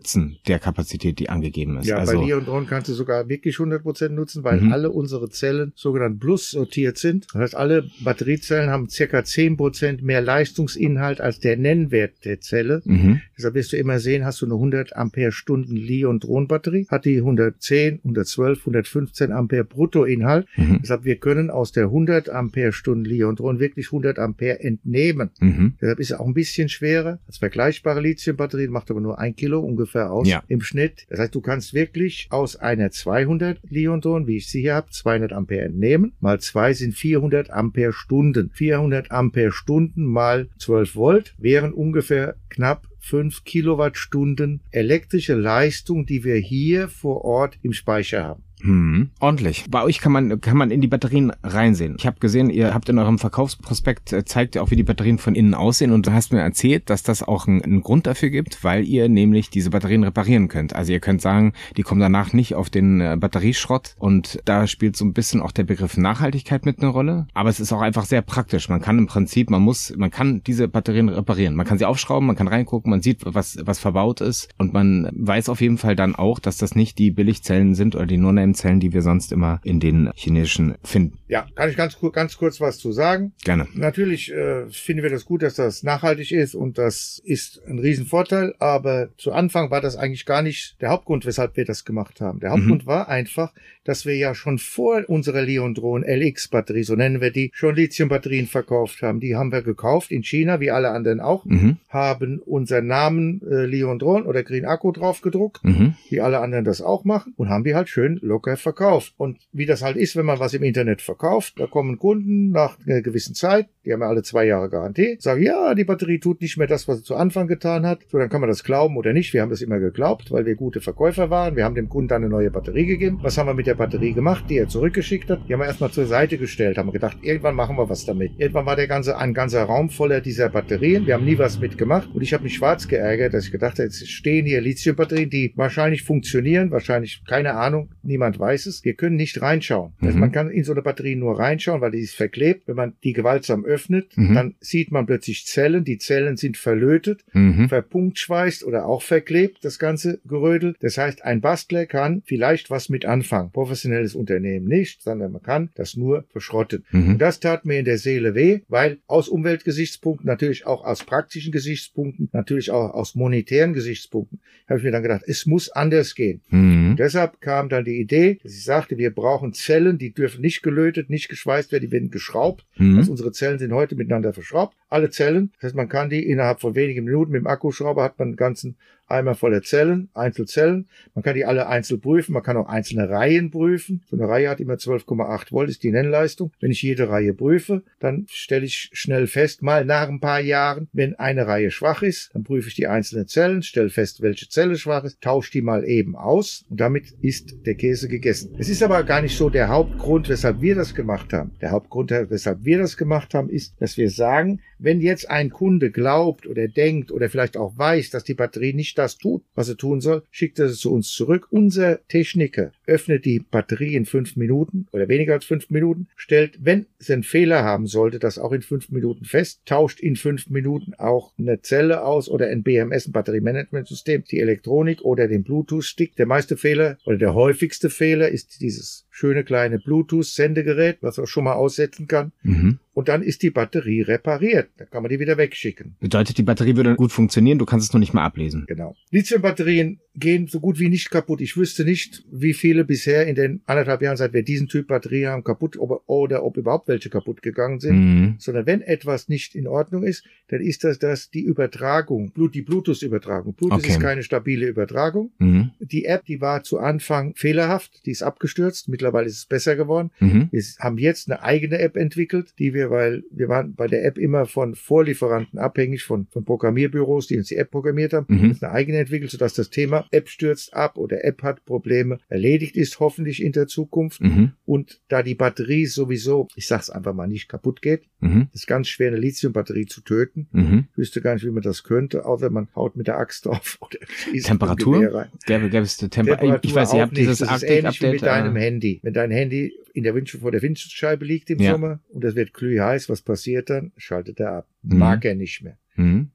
[0.49, 1.87] der Kapazität, die angegeben ist.
[1.87, 4.73] Ja, also, bei Leondron kannst du sogar wirklich 100% nutzen, weil Mhm.
[4.73, 7.27] alle unsere Zellen sogenannt Plus sortiert sind.
[7.33, 12.83] Das heißt, alle Batteriezellen haben circa 10% mehr Leistungsinhalt als der Nennwert der Zelle.
[12.85, 13.21] mhm.
[13.37, 18.01] Deshalb wirst du immer sehen, hast du eine 100 Ampere Stunden Leondron-Batterie, hat die 110,
[18.03, 20.47] 112, 115 Ampere Bruttoinhalt.
[20.57, 20.79] Mhm.
[20.83, 25.31] Deshalb wir können aus der 100 Ampere Stunden Leondron wirklich 100 Ampere entnehmen.
[25.41, 25.75] Mhm.
[25.81, 29.61] Deshalb ist er auch ein bisschen schwerer als vergleichbare Lithiumbatterien, macht aber nur ein Kilo
[29.61, 30.43] ungefähr aus Ja.
[30.49, 31.07] im Schnitt.
[31.09, 35.33] Das heißt, du kannst wirklich aus einer 200 Leondron, wie ich sie hier habe, 200
[35.33, 36.13] Ampere entnehmen.
[36.21, 38.51] Mal zwei sind 400 Ampere Stunden.
[38.53, 46.37] 400 Ampere Stunden mal 12 Volt wären ungefähr knapp fünf Kilowattstunden elektrische Leistung, die wir
[46.37, 48.43] hier vor Ort im Speicher haben.
[48.63, 49.67] Hm, ordentlich.
[49.71, 51.97] Bei euch kann man kann man in die Batterien reinsehen.
[51.99, 55.19] Ich habe gesehen, ihr habt in eurem Verkaufsprospekt äh, zeigt ihr auch, wie die Batterien
[55.19, 58.63] von innen aussehen und du hast mir erzählt, dass das auch einen, Grund dafür gibt,
[58.63, 60.75] weil ihr nämlich diese Batterien reparieren könnt.
[60.75, 64.97] Also ihr könnt sagen, die kommen danach nicht auf den äh, Batterieschrott und da spielt
[64.97, 67.27] so ein bisschen auch der Begriff Nachhaltigkeit mit eine Rolle.
[67.33, 68.69] Aber es ist auch einfach sehr praktisch.
[68.69, 71.55] Man kann im Prinzip, man muss, man kann diese Batterien reparieren.
[71.55, 75.09] Man kann sie aufschrauben, man kann reingucken, man sieht, was was verbaut ist und man
[75.13, 78.33] weiß auf jeden Fall dann auch, dass das nicht die Billigzellen sind oder die nur
[78.55, 81.19] Zellen, die wir sonst immer in den chinesischen finden.
[81.29, 83.33] Ja, kann ich ganz, ganz kurz was zu sagen?
[83.45, 83.69] Gerne.
[83.75, 88.55] Natürlich äh, finden wir das gut, dass das nachhaltig ist und das ist ein Riesenvorteil,
[88.59, 92.41] aber zu Anfang war das eigentlich gar nicht der Hauptgrund, weshalb wir das gemacht haben.
[92.41, 92.87] Der Hauptgrund mhm.
[92.87, 93.53] war einfach,
[93.85, 99.03] dass wir ja schon vor unserer Leondron LX-Batterie, so nennen wir die, schon Lithium-Batterien verkauft
[99.03, 99.21] haben.
[99.21, 101.79] Die haben wir gekauft in China, wie alle anderen auch, mhm.
[101.89, 105.95] haben unseren Namen äh, Leondron oder Green Akku drauf gedruckt, mhm.
[106.09, 109.15] wie alle anderen das auch machen und haben die halt schön locker verkauft.
[109.17, 112.79] Und wie das halt ist, wenn man was im Internet verkauft, da kommen Kunden nach
[112.87, 116.41] einer gewissen Zeit, die haben ja alle zwei Jahre Garantie, sagen, ja, die Batterie tut
[116.41, 118.01] nicht mehr das, was sie zu Anfang getan hat.
[118.09, 119.33] So, dann kann man das glauben oder nicht.
[119.33, 121.57] Wir haben das immer geglaubt, weil wir gute Verkäufer waren.
[121.57, 123.19] Wir haben dem Kunden dann eine neue Batterie gegeben.
[123.23, 125.41] Was haben wir mit der Batterie gemacht, die er zurückgeschickt hat?
[125.49, 128.33] Die haben wir erstmal zur Seite gestellt, haben gedacht, irgendwann machen wir was damit.
[128.39, 131.07] Irgendwann war der ganze, ein ganzer Raum voller dieser Batterien.
[131.07, 132.11] Wir haben nie was mitgemacht.
[132.15, 135.53] Und ich habe mich schwarz geärgert, dass ich gedacht habe, jetzt stehen hier Lithium-Batterien, die
[135.57, 138.85] wahrscheinlich funktionieren, wahrscheinlich, keine Ahnung, niemand weiß es.
[138.85, 139.93] Wir können nicht reinschauen.
[140.01, 140.07] Mhm.
[140.07, 142.69] Also man kann in so eine Batterie nur reinschauen, weil die ist verklebt.
[142.69, 144.35] Wenn man die gewaltsam öffnet, mhm.
[144.35, 145.85] dann sieht man plötzlich Zellen.
[145.85, 147.69] Die Zellen sind verlötet, mhm.
[147.69, 150.75] verpunktschweißt oder auch verklebt, das ganze Gerödel.
[150.81, 153.51] Das heißt, ein Bastler kann vielleicht was mit anfangen.
[153.53, 156.85] Professionelles Unternehmen nicht, sondern man kann das nur verschrotten.
[156.91, 157.11] Mhm.
[157.11, 161.53] Und das tat mir in der Seele weh, weil aus Umweltgesichtspunkten, natürlich auch aus praktischen
[161.53, 166.41] Gesichtspunkten, natürlich auch aus monetären Gesichtspunkten, habe ich mir dann gedacht, es muss anders gehen.
[166.51, 166.97] Mhm.
[166.97, 171.11] Deshalb kam dann die Idee, dass ich sagte, wir brauchen Zellen, die dürfen nicht gelötet,
[171.11, 172.67] nicht geschweißt werden, die werden geschraubt.
[172.77, 172.99] Mhm.
[172.99, 174.77] Also unsere Zellen sind heute miteinander verschraubt.
[174.89, 175.53] Alle Zellen.
[175.55, 178.37] Das heißt, man kann die innerhalb von wenigen Minuten mit dem Akkuschrauber hat man einen
[178.37, 178.77] ganzen
[179.11, 180.89] Eimer voller Zellen, Einzelzellen.
[181.15, 182.33] Man kann die alle einzeln prüfen.
[182.33, 184.03] Man kann auch einzelne Reihen prüfen.
[184.11, 186.53] So eine Reihe hat immer 12,8 Volt, ist die Nennleistung.
[186.61, 190.89] Wenn ich jede Reihe prüfe, dann stelle ich schnell fest, mal nach ein paar Jahren,
[190.93, 194.77] wenn eine Reihe schwach ist, dann prüfe ich die einzelnen Zellen, stelle fest, welche Zelle
[194.77, 198.55] schwach ist, tausche die mal eben aus und damit ist der Käse gegessen.
[198.59, 201.53] Es ist aber gar nicht so der Hauptgrund, weshalb wir das gemacht haben.
[201.61, 205.91] Der Hauptgrund, weshalb wir das gemacht haben, ist, dass wir sagen, wenn jetzt ein Kunde
[205.91, 209.77] glaubt oder denkt oder vielleicht auch weiß, dass die Batterie nicht das tut, was sie
[209.77, 211.49] tun soll, schickt er es zu uns zurück.
[211.51, 216.87] Unser Techniker öffnet die Batterie in fünf Minuten oder weniger als fünf Minuten, stellt, wenn
[216.99, 220.95] es einen Fehler haben sollte, das auch in fünf Minuten fest, tauscht in fünf Minuten
[220.95, 226.17] auch eine Zelle aus oder ein BMS, ein Batteriemanagementsystem, die Elektronik oder den Bluetooth-Stick.
[226.17, 231.45] Der meiste Fehler oder der häufigste Fehler ist dieses schöne kleine Bluetooth-Sendegerät, was man schon
[231.45, 232.33] mal aussetzen kann.
[232.43, 232.79] Mhm.
[232.95, 234.71] Und dann ist die Batterie repariert.
[234.79, 235.97] Dann kann man die wieder wegschicken.
[236.01, 238.65] Bedeutet, die Batterie würde gut funktionieren, du kannst es nur nicht mehr ablesen.
[238.67, 238.97] Genau.
[239.11, 241.41] Lithium-Batterien gehen so gut wie nicht kaputt.
[241.41, 245.27] Ich wüsste nicht, wie viele bisher in den anderthalb Jahren, seit wir diesen Typ Batterie
[245.27, 247.97] haben, kaputt ob, oder ob überhaupt welche kaputt gegangen sind.
[247.97, 248.35] Mhm.
[248.39, 253.55] Sondern wenn etwas nicht in Ordnung ist, dann ist das, das die Übertragung, die Bluetooth-Übertragung.
[253.55, 253.91] Bluetooth okay.
[253.91, 255.31] ist keine stabile Übertragung.
[255.39, 255.71] Mhm.
[255.79, 258.89] Die App, die war zu Anfang fehlerhaft, die ist abgestürzt.
[258.89, 260.11] Mittlerweile ist es besser geworden.
[260.19, 260.49] Mhm.
[260.51, 264.19] Wir haben jetzt eine eigene App entwickelt, die wir, weil wir waren bei der App
[264.19, 268.27] immer von Vorlieferanten abhängig, von, von Programmierbüros, die uns die App programmiert haben.
[268.29, 268.57] Mhm.
[268.61, 273.01] Eine eigene entwickelt, sodass das Thema App stürzt ab oder App hat Probleme, erledigt ist
[273.01, 274.21] hoffentlich in der Zukunft.
[274.21, 274.53] Mhm.
[274.65, 278.49] Und da die Batterie sowieso, ich sag's einfach mal, nicht kaputt geht, mhm.
[278.53, 280.49] ist ganz schwer, eine Lithiumbatterie zu töten.
[280.53, 280.89] Mhm.
[280.93, 283.79] Ich wüsste gar nicht, wie man das könnte, außer man haut mit der Axt drauf
[283.81, 283.99] oder
[284.43, 285.29] Temperatur?
[285.47, 288.13] Gäbe, gäbe es Temper Temperatur ich weiß, ihr habt dieses Update-Update.
[288.13, 289.01] mit deinem äh, Handy.
[289.03, 291.73] Wenn dein Handy in der Wind, vor der Windschutzscheibe liegt im ja.
[291.73, 293.93] Sommer und das wird glühheiß, was passiert dann?
[293.97, 294.69] Schaltet er ab.
[294.83, 294.99] Mhm.
[294.99, 295.77] Mag er nicht mehr.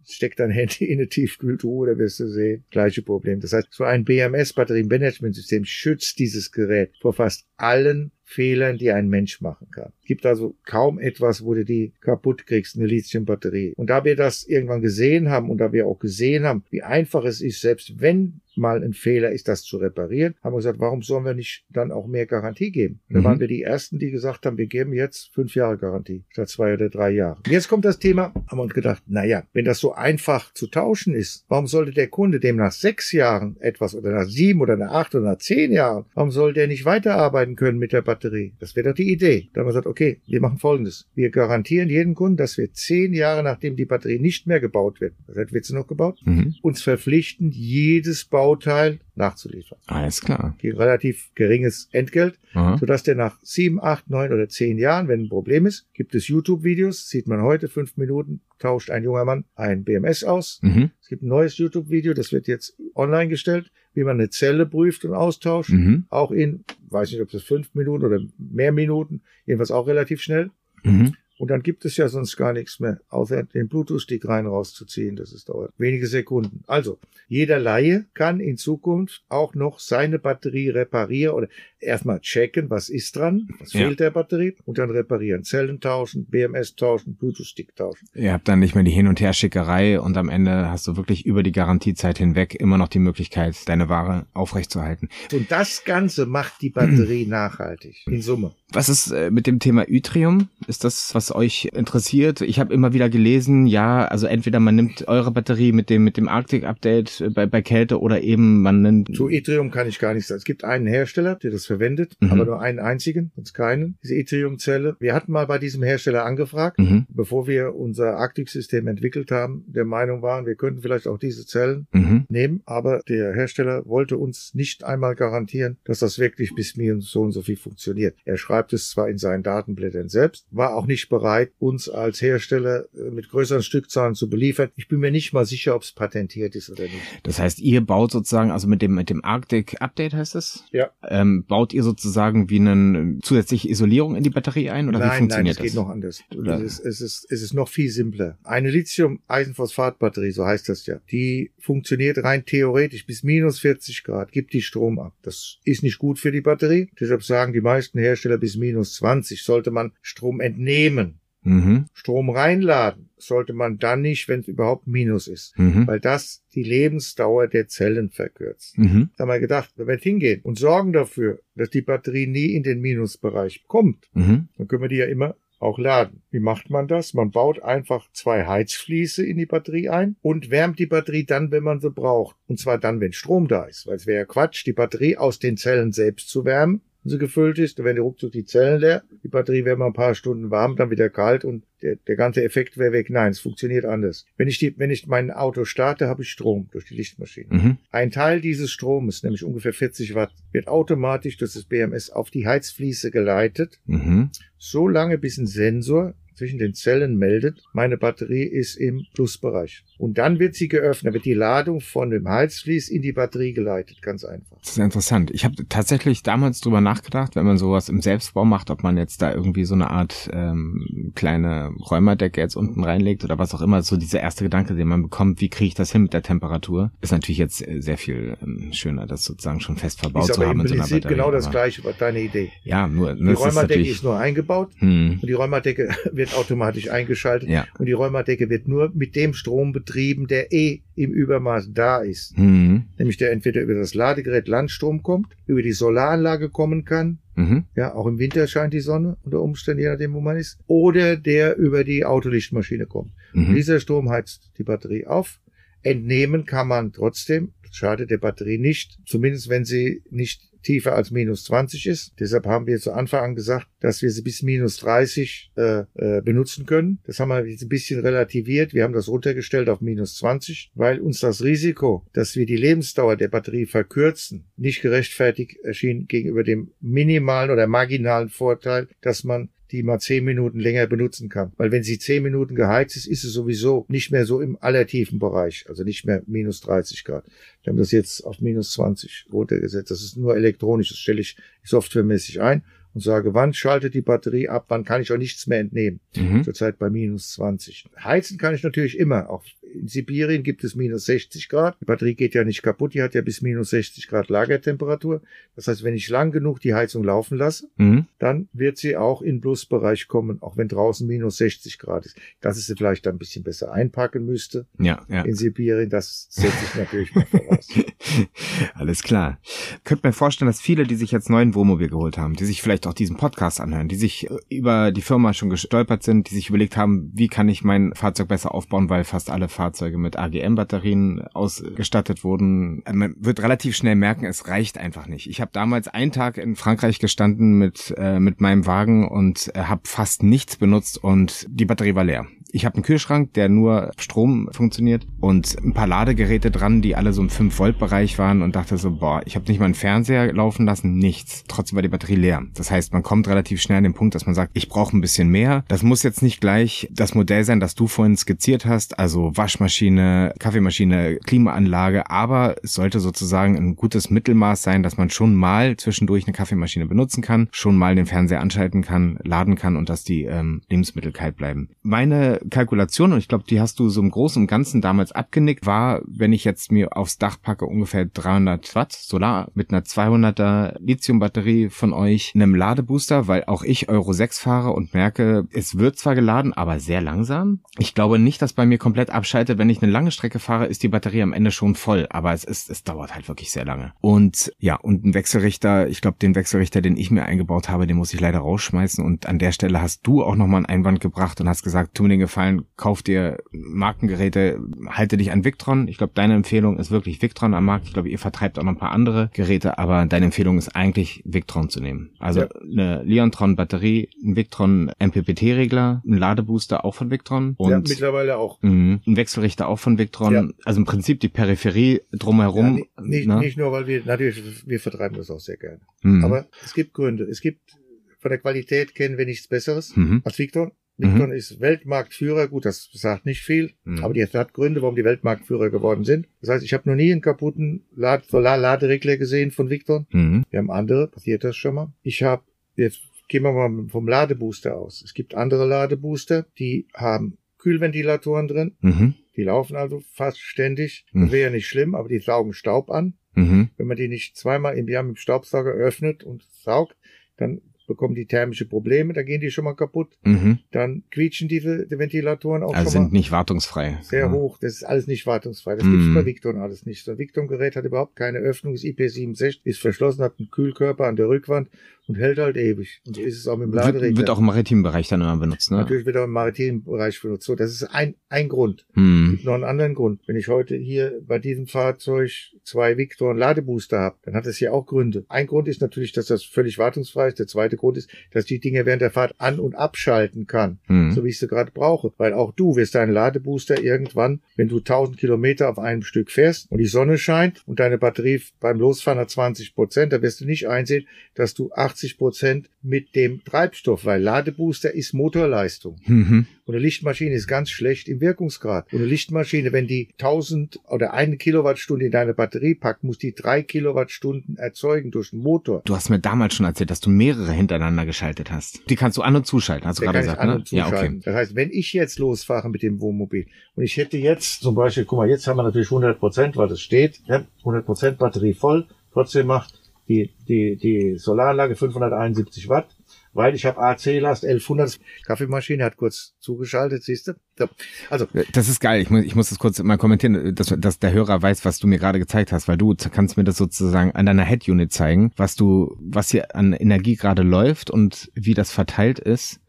[0.08, 3.40] Steck dein Handy in eine Tiefkühltruhe, da wirst du sehen, gleiche Problem.
[3.40, 9.08] Das heißt, so ein BMS, Batteriemanagementsystem, schützt dieses Gerät vor fast allen Fehlern, die ein
[9.08, 9.94] Mensch machen kann.
[10.02, 13.74] Es gibt also kaum etwas, wo du die kaputt kriegst, eine Lithiumbatterie.
[13.78, 17.24] Und da wir das irgendwann gesehen haben und da wir auch gesehen haben, wie einfach
[17.24, 21.02] es ist, selbst wenn mal ein Fehler ist, das zu reparieren, haben wir gesagt, warum
[21.02, 23.02] sollen wir nicht dann auch mehr Garantie geben?
[23.10, 23.24] Da mhm.
[23.24, 26.74] waren wir die Ersten, die gesagt haben, wir geben jetzt fünf Jahre Garantie statt zwei
[26.74, 27.42] oder drei Jahre.
[27.48, 31.14] Jetzt kommt das Thema, haben wir uns gedacht, naja, wenn das so einfach zu tauschen
[31.14, 34.92] ist, warum sollte der Kunde dem nach sechs Jahren etwas oder nach sieben oder nach
[34.92, 38.15] acht oder nach zehn Jahren, warum soll der nicht weiterarbeiten können mit der Batterie?
[38.16, 38.54] Batterie.
[38.60, 39.50] Das wäre doch die Idee.
[39.54, 41.08] Da haben wir gesagt, okay, wir machen Folgendes.
[41.16, 45.14] Wir garantieren jedem Kunden, dass wir zehn Jahre, nachdem die Batterie nicht mehr gebaut wird,
[45.28, 46.56] seit wird sie noch gebaut, Mhm.
[46.62, 49.78] uns verpflichten, jedes Bauteil nachzuliefern.
[49.88, 50.56] Alles klar.
[50.60, 52.78] Gegen relativ geringes Entgelt, Aha.
[52.78, 56.28] sodass der nach sieben, acht, neun oder zehn Jahren, wenn ein Problem ist, gibt es
[56.28, 60.60] YouTube-Videos, sieht man heute, fünf Minuten, tauscht ein junger Mann ein BMS aus.
[60.62, 60.92] Mhm.
[61.02, 65.04] Es gibt ein neues YouTube-Video, das wird jetzt online gestellt, wie man eine Zelle prüft
[65.06, 65.72] und austauscht.
[65.72, 66.06] Mhm.
[66.10, 70.52] Auch in, weiß nicht, ob es fünf Minuten oder mehr Minuten, jedenfalls auch relativ schnell.
[70.84, 71.16] Mhm.
[71.38, 75.18] Und dann gibt es ja sonst gar nichts mehr, außer den Bluetooth-Stick rein rauszuziehen.
[75.18, 76.64] Das ist dauert wenige Sekunden.
[76.66, 81.50] Also, jeder Laie kann in Zukunft auch noch seine Batterie reparieren oder
[81.86, 83.82] erstmal checken, was ist dran, was Ja.
[83.82, 85.44] fehlt der Batterie und dann reparieren.
[85.44, 88.08] Zellen tauschen, BMS tauschen, Bluetooth-Stick tauschen.
[88.14, 91.26] Ihr habt dann nicht mehr die Hin- und Herschickerei und am Ende hast du wirklich
[91.26, 95.10] über die Garantiezeit hinweg immer noch die Möglichkeit, deine Ware aufrechtzuerhalten.
[95.32, 97.96] Und das Ganze macht die Batterie nachhaltig.
[98.08, 98.54] In Summe.
[98.72, 100.50] Was ist äh, mit dem Thema Yttrium?
[100.68, 102.42] Ist das, was euch interessiert?
[102.42, 106.18] Ich habe immer wieder gelesen, ja, also entweder man nimmt eure Batterie mit dem mit
[106.18, 110.00] dem Arctic Update äh, bei, bei Kälte oder eben man nimmt Zu Yttrium kann ich
[110.00, 110.40] gar nichts sagen.
[110.40, 112.32] Es gibt einen Hersteller, der das verwendet, Mhm.
[112.32, 113.98] aber nur einen einzigen, sonst keinen.
[114.04, 114.96] Diese Yttrium-Zelle.
[115.00, 117.06] Wir hatten mal bei diesem Hersteller angefragt, Mhm.
[117.10, 121.88] bevor wir unser Arctic-System entwickelt haben, der Meinung waren, wir könnten vielleicht auch diese Zellen
[121.92, 122.15] Mhm.
[122.36, 127.22] Nehmen, aber der Hersteller wollte uns nicht einmal garantieren, dass das wirklich bis mir so
[127.24, 128.16] und so viel funktioniert.
[128.26, 132.86] Er schreibt es zwar in seinen Datenblättern selbst, war auch nicht bereit, uns als Hersteller
[132.96, 134.70] äh, mit größeren Stückzahlen zu beliefern.
[134.76, 136.96] Ich bin mir nicht mal sicher, ob es patentiert ist oder nicht.
[137.24, 140.90] Das heißt, ihr baut sozusagen, also mit dem mit dem Arctic Update heißt es, Ja.
[141.08, 145.10] ähm, baut ihr sozusagen wie eine zusätzliche Isolierung in die Batterie ein oder wie nein,
[145.10, 145.76] nein, funktioniert es geht das?
[145.76, 146.22] noch anders.
[146.38, 148.38] Oder- Es ist, es, ist, es ist noch viel simpler.
[148.44, 154.54] Eine Lithium-Eisenphosphat-Batterie, so heißt das ja, die funktioniert rein theoretisch bis minus 40 Grad, gibt
[154.54, 155.14] die Strom ab.
[155.22, 156.90] Das ist nicht gut für die Batterie.
[157.00, 161.20] Deshalb sagen die meisten Hersteller bis minus 20 sollte man Strom entnehmen.
[161.44, 161.86] Mhm.
[161.94, 165.86] Strom reinladen sollte man dann nicht, wenn es überhaupt Minus ist, Mhm.
[165.86, 168.76] weil das die Lebensdauer der Zellen verkürzt.
[168.80, 169.10] Mhm.
[169.16, 172.56] Da haben wir gedacht, wenn wir jetzt hingehen und sorgen dafür, dass die Batterie nie
[172.56, 174.48] in den Minusbereich kommt, Mhm.
[174.58, 176.22] dann können wir die ja immer auch laden.
[176.32, 177.14] Wie macht man das?
[177.14, 181.64] Man baut einfach zwei Heizfließe in die Batterie ein und wärmt die Batterie dann, wenn
[181.64, 182.38] man sie braucht.
[182.48, 183.88] Und zwar dann, wenn Strom da ist.
[183.88, 187.18] Weil es wäre ja Quatsch, die Batterie aus den Zellen selbst zu wärmen, wenn sie
[187.20, 187.78] gefüllt ist.
[187.78, 189.04] Dann werden die ruckzuck die Zellen leer.
[189.24, 192.44] Die Batterie wäre mal ein paar Stunden warm, dann wieder kalt und der, der ganze
[192.44, 193.10] Effekt wäre weg.
[193.10, 194.26] Nein, es funktioniert anders.
[194.38, 197.48] Wenn ich, die, wenn ich mein Auto starte, habe ich Strom durch die Lichtmaschine.
[197.50, 197.78] Mhm.
[197.92, 202.48] Ein Teil dieses Stromes, nämlich ungefähr 40 Watt, wird automatisch durch das BMS auf die
[202.48, 204.32] Heizfließe geleitet Mhm.
[204.58, 209.84] so lange, bis ein Sensor zwischen den Zellen meldet, meine Batterie ist im Plusbereich.
[209.98, 214.02] Und dann wird sie geöffnet, wird die Ladung von dem Heizfließ in die Batterie geleitet,
[214.02, 214.58] ganz einfach.
[214.60, 215.32] Das ist interessant.
[215.32, 219.22] Ich habe tatsächlich damals drüber nachgedacht, wenn man sowas im Selbstbau macht, ob man jetzt
[219.22, 223.82] da irgendwie so eine Art ähm, kleine Räumerdecke jetzt unten reinlegt oder was auch immer.
[223.82, 226.92] So dieser erste Gedanke, den man bekommt, wie kriege ich das hin mit der Temperatur,
[227.02, 230.46] ist natürlich jetzt äh, sehr viel ähm, schöner, das sozusagen schon fest verbaut ist zu
[230.46, 231.14] haben im in so einer Batterie.
[231.14, 232.52] genau das gleiche, was deine Idee.
[232.64, 233.90] Ja, nur Die ne, ist Räumerdecke natürlich.
[233.92, 237.68] ist nur eingebaut hm, und die Räumerdecke wird automatisch eingeschaltet ja.
[237.78, 242.36] und die Räumerdecke wird nur mit dem Strom betrieben, der eh im Übermaß da ist.
[242.38, 247.66] Hm, Nämlich der entweder über das Ladegerät Landstrom kommt, über die Solaranlage kommen kann, mhm,
[247.76, 250.58] Ja, auch im Winter scheint die Sonne unter Umständen, je nachdem, wo man ist.
[250.68, 253.12] Oder der über die Autolichtmaschine kommt.
[253.34, 253.54] mhm.
[253.54, 255.40] Dieser Strom heizt die Batterie auf.
[255.84, 257.52] Entnehmen kann man trotzdem.
[257.72, 258.98] Schadet der Batterie nicht.
[259.06, 262.14] Zumindest wenn sie nicht tiefer als minus 20 ist.
[262.20, 266.22] Deshalb haben wir zu Anfang an gesagt, dass wir sie bis minus 30 äh, äh,
[266.22, 267.00] benutzen können.
[267.06, 268.74] Das haben wir jetzt ein bisschen relativiert.
[268.74, 273.16] Wir haben das runtergestellt auf minus 20, weil uns das Risiko, dass wir die Lebensdauer
[273.16, 279.84] der Batterie verkürzen, nicht gerechtfertigt erschien gegenüber dem minimalen oder marginalen Vorteil, dass man die
[279.84, 281.52] mal zehn Minuten länger benutzen kann.
[281.58, 285.20] Weil wenn sie zehn Minuten geheizt ist, ist es sowieso nicht mehr so im allertiefen
[285.20, 287.26] Bereich, also nicht mehr minus 30 Grad.
[287.64, 289.92] Wir haben das jetzt auf minus 20 runtergesetzt.
[289.92, 292.64] Das ist nur elektronisch, das stelle ich softwaremäßig ein
[292.96, 296.00] und sage, wann schaltet die Batterie ab, wann kann ich auch nichts mehr entnehmen.
[296.16, 296.44] Mhm.
[296.44, 297.86] Zurzeit bei minus 20.
[298.04, 299.30] Heizen kann ich natürlich immer.
[299.30, 301.76] Auch in Sibirien gibt es minus 60 Grad.
[301.82, 305.22] Die Batterie geht ja nicht kaputt, die hat ja bis minus 60 Grad Lagertemperatur.
[305.58, 308.06] Das heißt, wenn ich lang genug die Heizung laufen lasse, Mhm.
[308.18, 312.18] dann wird sie auch in Plusbereich kommen, auch wenn draußen minus 60 Grad ist.
[312.40, 315.24] Dass ich sie vielleicht ein bisschen besser einpacken müsste Ja, ja.
[315.24, 317.68] in Sibirien, das setze ich natürlich mal voraus.
[318.76, 319.40] Alles klar.
[319.84, 322.85] Könnt mir vorstellen, dass viele, die sich jetzt neuen Wohnmobil geholt haben, die sich vielleicht
[322.88, 326.50] auch diesen Podcast anhören, die sich äh, über die Firma schon gestolpert sind, die sich
[326.50, 331.28] überlegt haben, wie kann ich mein Fahrzeug besser aufbauen, weil fast alle Fahrzeuge mit AGM-Batterien
[331.34, 332.84] ausgestattet wurden.
[332.92, 335.30] Man wird relativ schnell merken, es reicht einfach nicht.
[335.30, 339.64] Ich habe damals einen Tag in Frankreich gestanden mit, äh, mit meinem Wagen und äh,
[339.64, 342.28] habe fast nichts benutzt und die Batterie war leer.
[342.56, 347.12] Ich habe einen Kühlschrank, der nur Strom funktioniert und ein paar Ladegeräte dran, die alle
[347.12, 350.66] so im 5-Volt-Bereich waren und dachte so, boah, ich habe nicht mal einen Fernseher laufen
[350.66, 351.44] lassen, nichts.
[351.50, 352.44] Trotzdem war die Batterie leer.
[352.54, 355.02] Das heißt, man kommt relativ schnell an den Punkt, dass man sagt, ich brauche ein
[355.02, 355.64] bisschen mehr.
[355.68, 360.34] Das muss jetzt nicht gleich das Modell sein, das du vorhin skizziert hast, also Waschmaschine,
[360.40, 366.26] Kaffeemaschine, Klimaanlage, aber es sollte sozusagen ein gutes Mittelmaß sein, dass man schon mal zwischendurch
[366.26, 370.24] eine Kaffeemaschine benutzen kann, schon mal den Fernseher anschalten kann, laden kann und dass die
[370.24, 371.70] ähm, Lebensmittel kalt bleiben.
[371.82, 375.66] Meine Kalkulation, und ich glaube, die hast du so im Großen und Ganzen damals abgenickt,
[375.66, 380.76] war, wenn ich jetzt mir aufs Dach packe, ungefähr 300 Watt Solar mit einer 200er
[380.80, 386.00] Lithium-Batterie von euch, einem Ladebooster, weil auch ich Euro 6 fahre und merke, es wird
[386.00, 387.60] zwar geladen, aber sehr langsam.
[387.78, 389.60] Ich glaube nicht, dass bei mir komplett abschaltet.
[389.60, 392.44] Wenn ich eine lange Strecke fahre, ist die Batterie am Ende schon voll, aber es
[392.44, 393.94] ist, es dauert halt wirklich sehr lange.
[394.02, 397.98] Und ja, und ein Wechselrichter, ich glaube, den Wechselrichter, den ich mir eingebaut habe, den
[397.98, 401.40] muss ich leider rausschmeißen und an der Stelle hast du auch nochmal einen Einwand gebracht
[401.40, 405.88] und hast gesagt, tu mir den Gefallen, kauf dir Markengeräte, halte dich an Victron.
[405.88, 407.86] Ich glaube, deine Empfehlung ist wirklich Victron am Markt.
[407.86, 411.22] Ich glaube, ihr vertreibt auch noch ein paar andere Geräte, aber deine Empfehlung ist eigentlich
[411.26, 412.10] Victron zu nehmen.
[412.18, 412.48] Also ja.
[412.62, 418.62] Eine Leontron Batterie, ein Victron MPPT-Regler, ein Ladebooster auch von Victron und ja, mittlerweile auch.
[418.62, 420.34] Mh, ein Wechselrichter auch von Victron.
[420.34, 420.48] Ja.
[420.64, 422.78] Also im Prinzip die Peripherie drumherum.
[422.78, 423.40] Ja, nicht, ne?
[423.40, 425.82] nicht nur, weil wir natürlich wir vertreiben das auch sehr gerne.
[426.04, 426.24] Mhm.
[426.24, 427.24] Aber es gibt Gründe.
[427.26, 427.78] Es gibt
[428.20, 430.22] von der Qualität kennen wir nichts Besseres mhm.
[430.24, 430.72] als Victron.
[430.98, 431.36] Victron mhm.
[431.36, 434.04] ist Weltmarktführer, gut, das sagt nicht viel, mhm.
[434.04, 436.28] aber die hat Gründe, warum die Weltmarktführer geworden sind.
[436.42, 440.08] Das heißt, ich habe noch nie einen kaputten Solar-Laderegler gesehen von Victron.
[440.12, 440.46] Mhm.
[440.50, 441.94] Wir haben andere, passiert das schon mal.
[442.02, 442.44] Ich habe,
[442.76, 445.02] jetzt gehen wir mal vom Ladebooster aus.
[445.02, 448.76] Es gibt andere Ladebooster, die haben Kühlventilatoren drin.
[448.80, 449.16] Mhm.
[449.36, 451.06] Die laufen also fast ständig.
[451.12, 451.32] Mhm.
[451.32, 453.16] Wäre ja nicht schlimm, aber die saugen Staub an.
[453.34, 453.70] Mhm.
[453.76, 456.96] Wenn man die nicht zweimal im Jahr mit dem Staubsauger öffnet und saugt,
[457.38, 460.18] dann bekommen die thermische Probleme, da gehen die schon mal kaputt.
[460.24, 460.60] Mhm.
[460.72, 464.00] Dann quietschen diese die Ventilatoren auch also schon sind mal nicht wartungsfrei.
[464.02, 464.32] Sehr ja.
[464.32, 465.76] hoch, das ist alles nicht wartungsfrei.
[465.76, 465.92] Das mhm.
[465.92, 467.04] gibt's bei Victron alles nicht.
[467.04, 471.16] So ein Victron-Gerät hat überhaupt keine Öffnung, ist IP67, ist verschlossen, hat einen Kühlkörper an
[471.16, 471.70] der Rückwand
[472.08, 473.02] und hält halt ewig.
[473.08, 474.18] Und so ist es auch mit dem Laderegler.
[474.18, 475.78] Wird, auch im maritimen Bereich dann immer benutzt, ne?
[475.78, 477.46] Natürlich wird auch im maritimen Bereich benutzt.
[477.46, 478.86] So, das ist ein, ein Grund.
[478.94, 479.32] Hm.
[479.32, 480.22] Gibt noch einen anderen Grund.
[480.28, 482.32] Wenn ich heute hier bei diesem Fahrzeug
[482.64, 485.26] zwei Victor und Ladebooster habe, dann hat das hier auch Gründe.
[485.30, 487.40] Ein Grund ist natürlich, dass das völlig wartungsfrei ist.
[487.40, 490.80] Der zweite Grund ist, dass die Dinge während der Fahrt an- und abschalten kann.
[490.86, 491.12] Hm.
[491.12, 492.14] So wie ich sie gerade brauche.
[492.18, 496.72] Weil auch du wirst deinen Ladebooster irgendwann, wenn du 1000 Kilometer auf einem Stück fährst
[496.72, 500.46] und die Sonne scheint und deine Batterie beim Losfahren hat 20 Prozent, da wirst du
[500.46, 505.96] nicht einsehen, dass du 80 Prozent mit dem Treibstoff, weil Ladebooster ist Motorleistung.
[506.06, 506.46] Mhm.
[506.66, 508.92] Und eine Lichtmaschine ist ganz schlecht im Wirkungsgrad.
[508.92, 513.34] Und eine Lichtmaschine, wenn die 1000 oder eine Kilowattstunde in deine Batterie packt, muss die
[513.34, 515.84] drei Kilowattstunden erzeugen durch den Motor.
[515.86, 518.82] Du hast mir damals schon erzählt, dass du mehrere hintereinander geschaltet hast.
[518.90, 520.64] Die kannst du an und zuschalten, hast du gerade gesagt, ne?
[520.70, 521.20] Ja, okay.
[521.24, 525.06] Das heißt, wenn ich jetzt losfahre mit dem Wohnmobil und ich hätte jetzt zum Beispiel,
[525.06, 528.54] guck mal, jetzt haben wir natürlich 100 Prozent, weil das steht, ja, 100 Prozent Batterie
[528.54, 532.96] voll, trotzdem macht die, die, die Solaranlage 571 Watt,
[533.34, 535.00] weil ich habe AC-Last 1100.
[535.26, 537.34] Kaffeemaschine hat kurz zugeschaltet, siehst du?
[537.58, 537.68] So.
[538.10, 539.02] Also das ist geil.
[539.02, 541.88] Ich muss, ich muss das kurz mal kommentieren, dass, dass der Hörer weiß, was du
[541.88, 545.56] mir gerade gezeigt hast, weil du kannst mir das sozusagen an deiner Head-Unit zeigen, was
[545.56, 549.60] du, was hier an Energie gerade läuft und wie das verteilt ist.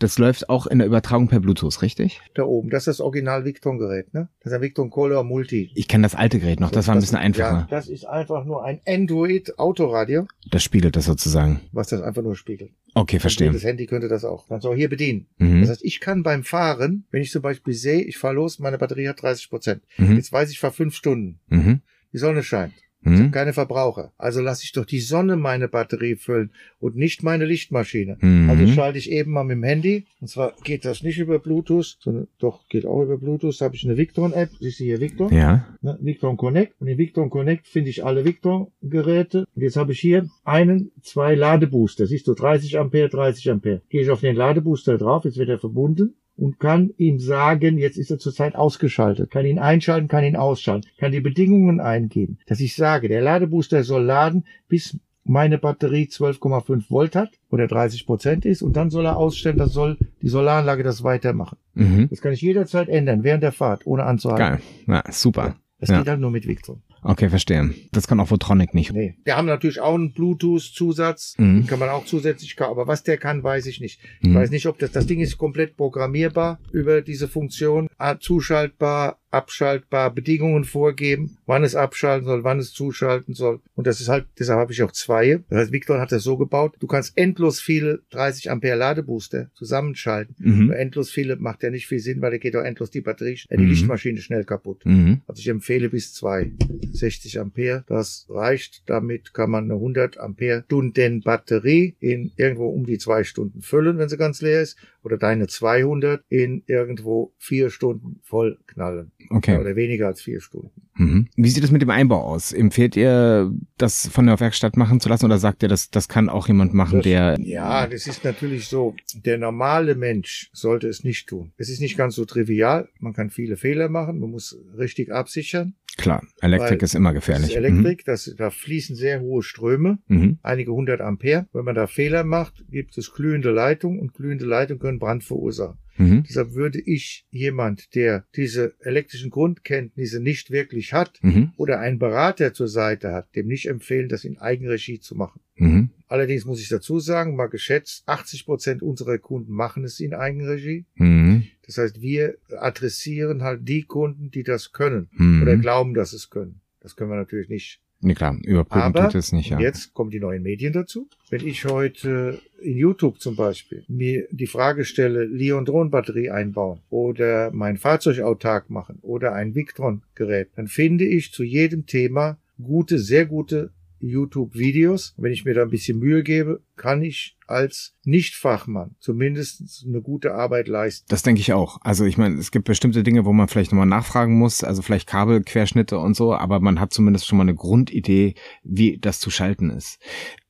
[0.00, 2.22] Das läuft auch in der Übertragung per Bluetooth, richtig?
[2.34, 4.30] Da oben, das ist das Original Victron-Gerät, ne?
[4.40, 5.70] Das ist ein Victron Color Multi.
[5.74, 7.58] Ich kenne das alte Gerät noch, das, das war ein bisschen einfacher.
[7.60, 10.26] Ja, das ist einfach nur ein Android-Autoradio.
[10.50, 11.60] Das spiegelt das sozusagen.
[11.72, 12.72] Was das einfach nur spiegelt.
[12.94, 13.52] Okay, verstehe.
[13.52, 14.48] Das Handy könnte das auch.
[14.48, 15.26] Kannst du auch hier bedienen.
[15.36, 15.60] Mhm.
[15.60, 18.78] Das heißt, ich kann beim Fahren, wenn ich zum Beispiel sehe, ich fahre los, meine
[18.78, 19.82] Batterie hat 30 Prozent.
[19.98, 20.16] Mhm.
[20.16, 21.40] Jetzt weiß ich, ich fahre fünf Stunden.
[21.48, 21.82] Mhm.
[22.14, 22.72] Die Sonne scheint.
[23.02, 23.18] Ich mhm.
[23.18, 24.12] habe keine Verbraucher.
[24.18, 28.18] Also lasse ich doch die Sonne meine Batterie füllen und nicht meine Lichtmaschine.
[28.20, 28.50] Mhm.
[28.50, 30.06] Also schalte ich eben mal mit dem Handy.
[30.20, 33.58] Und zwar geht das nicht über Bluetooth, sondern doch geht auch über Bluetooth.
[33.58, 34.50] Da habe ich eine Victron-App.
[34.60, 35.32] Siehst du hier Victron?
[35.32, 35.66] Ja.
[35.80, 36.74] Ne, Victron Connect.
[36.78, 39.46] Und in Victron Connect finde ich alle Victron-Geräte.
[39.54, 42.06] Und jetzt habe ich hier einen, zwei Ladebooster.
[42.06, 43.80] Siehst du, 30 Ampere, 30 Ampere.
[43.88, 45.24] Gehe ich auf den Ladebooster drauf.
[45.24, 49.58] Jetzt wird er verbunden und kann ihm sagen, jetzt ist er zurzeit ausgeschaltet, kann ihn
[49.58, 54.44] einschalten, kann ihn ausschalten, kann die Bedingungen eingeben, dass ich sage, der Ladebooster soll laden,
[54.66, 59.58] bis meine Batterie 12,5 Volt hat oder 30 Prozent ist und dann soll er ausstellen,
[59.58, 61.58] das soll die Solaranlage das weitermachen.
[61.74, 62.08] Mhm.
[62.08, 64.62] Das kann ich jederzeit ändern, während der Fahrt, ohne anzuhalten.
[64.86, 65.56] Geil, ja, super.
[65.78, 65.98] Das ja.
[65.98, 66.82] geht halt nur mit Victron.
[67.02, 67.74] Okay, verstehe.
[67.92, 68.92] Das kann auch Votronic nicht.
[68.92, 69.14] Nee.
[69.24, 71.34] Wir haben natürlich auch einen Bluetooth-Zusatz.
[71.38, 71.66] Mhm.
[71.66, 74.00] Kann man auch zusätzlich, aber was der kann, weiß ich nicht.
[74.20, 74.34] Ich mhm.
[74.34, 77.88] weiß nicht, ob das, das Ding ist komplett programmierbar über diese Funktion.
[78.20, 83.60] zuschaltbar, abschaltbar, Bedingungen vorgeben, wann es abschalten soll, wann es zuschalten soll.
[83.74, 85.40] Und das ist halt, deshalb habe ich auch zwei.
[85.48, 90.34] Das heißt, Victor hat das so gebaut, du kannst endlos viele 30 Ampere Ladebooster zusammenschalten.
[90.38, 90.70] Mhm.
[90.72, 93.56] Endlos viele macht ja nicht viel Sinn, weil da geht auch endlos die Batterie, äh,
[93.56, 93.70] die mhm.
[93.70, 94.84] Lichtmaschine schnell kaputt.
[94.84, 95.20] Mhm.
[95.26, 96.50] Also ich empfehle bis zwei.
[96.92, 98.82] 60 Ampere, das reicht.
[98.86, 103.98] Damit kann man eine 100 Ampere Stunden Batterie in irgendwo um die zwei Stunden füllen,
[103.98, 104.76] wenn sie ganz leer ist.
[105.02, 109.12] Oder deine 200 in irgendwo vier Stunden voll knallen.
[109.30, 109.58] Okay.
[109.58, 110.70] Oder weniger als vier Stunden.
[110.94, 111.28] Mhm.
[111.36, 112.52] Wie sieht es mit dem Einbau aus?
[112.52, 116.28] Empfehlt ihr, das von der Werkstatt machen zu lassen oder sagt ihr, das, das kann
[116.28, 117.36] auch jemand machen, das, der...
[117.40, 118.94] Ja, das ist natürlich so.
[119.14, 121.52] Der normale Mensch sollte es nicht tun.
[121.56, 122.88] Es ist nicht ganz so trivial.
[122.98, 124.18] Man kann viele Fehler machen.
[124.18, 125.74] Man muss richtig absichern.
[125.96, 127.48] Klar, Elektrik ist immer gefährlich.
[127.48, 128.10] Das ist Elektrik, mhm.
[128.10, 130.38] das, da fließen sehr hohe Ströme, mhm.
[130.42, 131.46] einige hundert Ampere.
[131.52, 135.78] Wenn man da Fehler macht, gibt es glühende Leitungen und glühende Leitungen können Brand verursachen.
[136.00, 136.24] Mhm.
[136.26, 141.52] Deshalb würde ich jemand, der diese elektrischen Grundkenntnisse nicht wirklich hat mhm.
[141.56, 145.40] oder einen Berater zur Seite hat, dem nicht empfehlen, das in Eigenregie zu machen.
[145.56, 145.90] Mhm.
[146.08, 150.86] Allerdings muss ich dazu sagen, mal geschätzt, 80 Prozent unserer Kunden machen es in Eigenregie.
[150.94, 151.44] Mhm.
[151.66, 155.42] Das heißt, wir adressieren halt die Kunden, die das können mhm.
[155.42, 156.62] oder glauben, dass es können.
[156.80, 159.60] Das können wir natürlich nicht Nee, klar, überprüfen Aber tut es nicht, ja.
[159.60, 161.08] Jetzt kommen die neuen Medien dazu.
[161.28, 167.76] Wenn ich heute in YouTube zum Beispiel mir die Frage stelle, Leon-Drohnen-Batterie einbauen oder mein
[167.76, 173.70] Fahrzeug autark machen oder ein Victron-Gerät, dann finde ich zu jedem Thema gute, sehr gute
[174.00, 175.14] YouTube-Videos.
[175.18, 180.34] Wenn ich mir da ein bisschen Mühe gebe, kann ich als Nichtfachmann zumindest eine gute
[180.34, 181.04] Arbeit leisten.
[181.10, 181.78] Das denke ich auch.
[181.82, 185.06] Also ich meine, es gibt bestimmte Dinge, wo man vielleicht nochmal nachfragen muss, also vielleicht
[185.06, 189.68] Kabelquerschnitte und so, aber man hat zumindest schon mal eine Grundidee, wie das zu schalten
[189.68, 189.98] ist.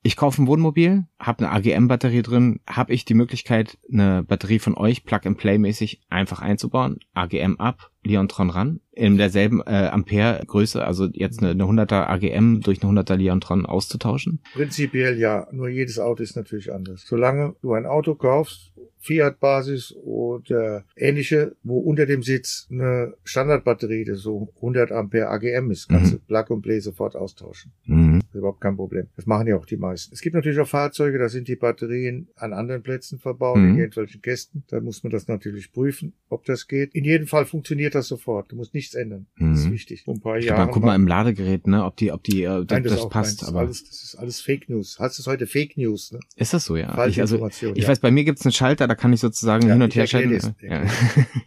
[0.02, 4.74] Ich kaufe ein Wohnmobil, habe eine AGM-Batterie drin, habe ich die Möglichkeit, eine Batterie von
[4.74, 11.50] euch Plug-and-Play-mäßig einfach einzubauen, AGM ab, Leontron ran, in derselben äh, Ampere-Größe, also jetzt eine,
[11.50, 14.40] eine 100er AGM durch eine 100er Leontron auszutauschen?
[14.54, 17.04] Prinzipiell ja, nur jedes Auto ist natürlich anders.
[17.06, 24.20] Solange du ein Auto kaufst, Fiat-Basis oder ähnliche, wo unter dem Sitz eine Standardbatterie, das
[24.20, 26.16] so 100 Ampere AGM ist, kannst mhm.
[26.16, 27.72] du Plug and Play sofort austauschen.
[27.86, 28.20] Mhm.
[28.20, 29.06] Das ist überhaupt kein Problem.
[29.16, 30.14] Das machen ja auch die meisten.
[30.14, 33.70] Es gibt natürlich auch Fahrzeuge, da sind die Batterien an anderen Plätzen verbaut, mhm.
[33.70, 34.64] in irgendwelchen Kästen.
[34.68, 36.94] Da muss man das natürlich prüfen, ob das geht.
[36.94, 38.52] In jedem Fall funktioniert das sofort.
[38.52, 39.26] Du musst nichts ändern.
[39.38, 39.72] Das ist mhm.
[39.72, 40.02] wichtig.
[40.04, 40.70] Vor ein paar Jahren.
[40.70, 43.42] Guck mal im Ladegerät, ne, ob die, ob die, äh, Nein, das, das passt.
[43.42, 44.98] Das, aber alles, das ist alles Fake News.
[44.98, 46.12] Hast du heute Fake News?
[46.12, 46.20] Ne?
[46.36, 47.06] Ist das so, ja?
[47.06, 47.88] Ich, also, ich ja.
[47.88, 50.56] weiß, bei mir gibt's einen Schalter, da kann ich sozusagen ja, hin und her schalten.
[50.62, 50.82] Ja.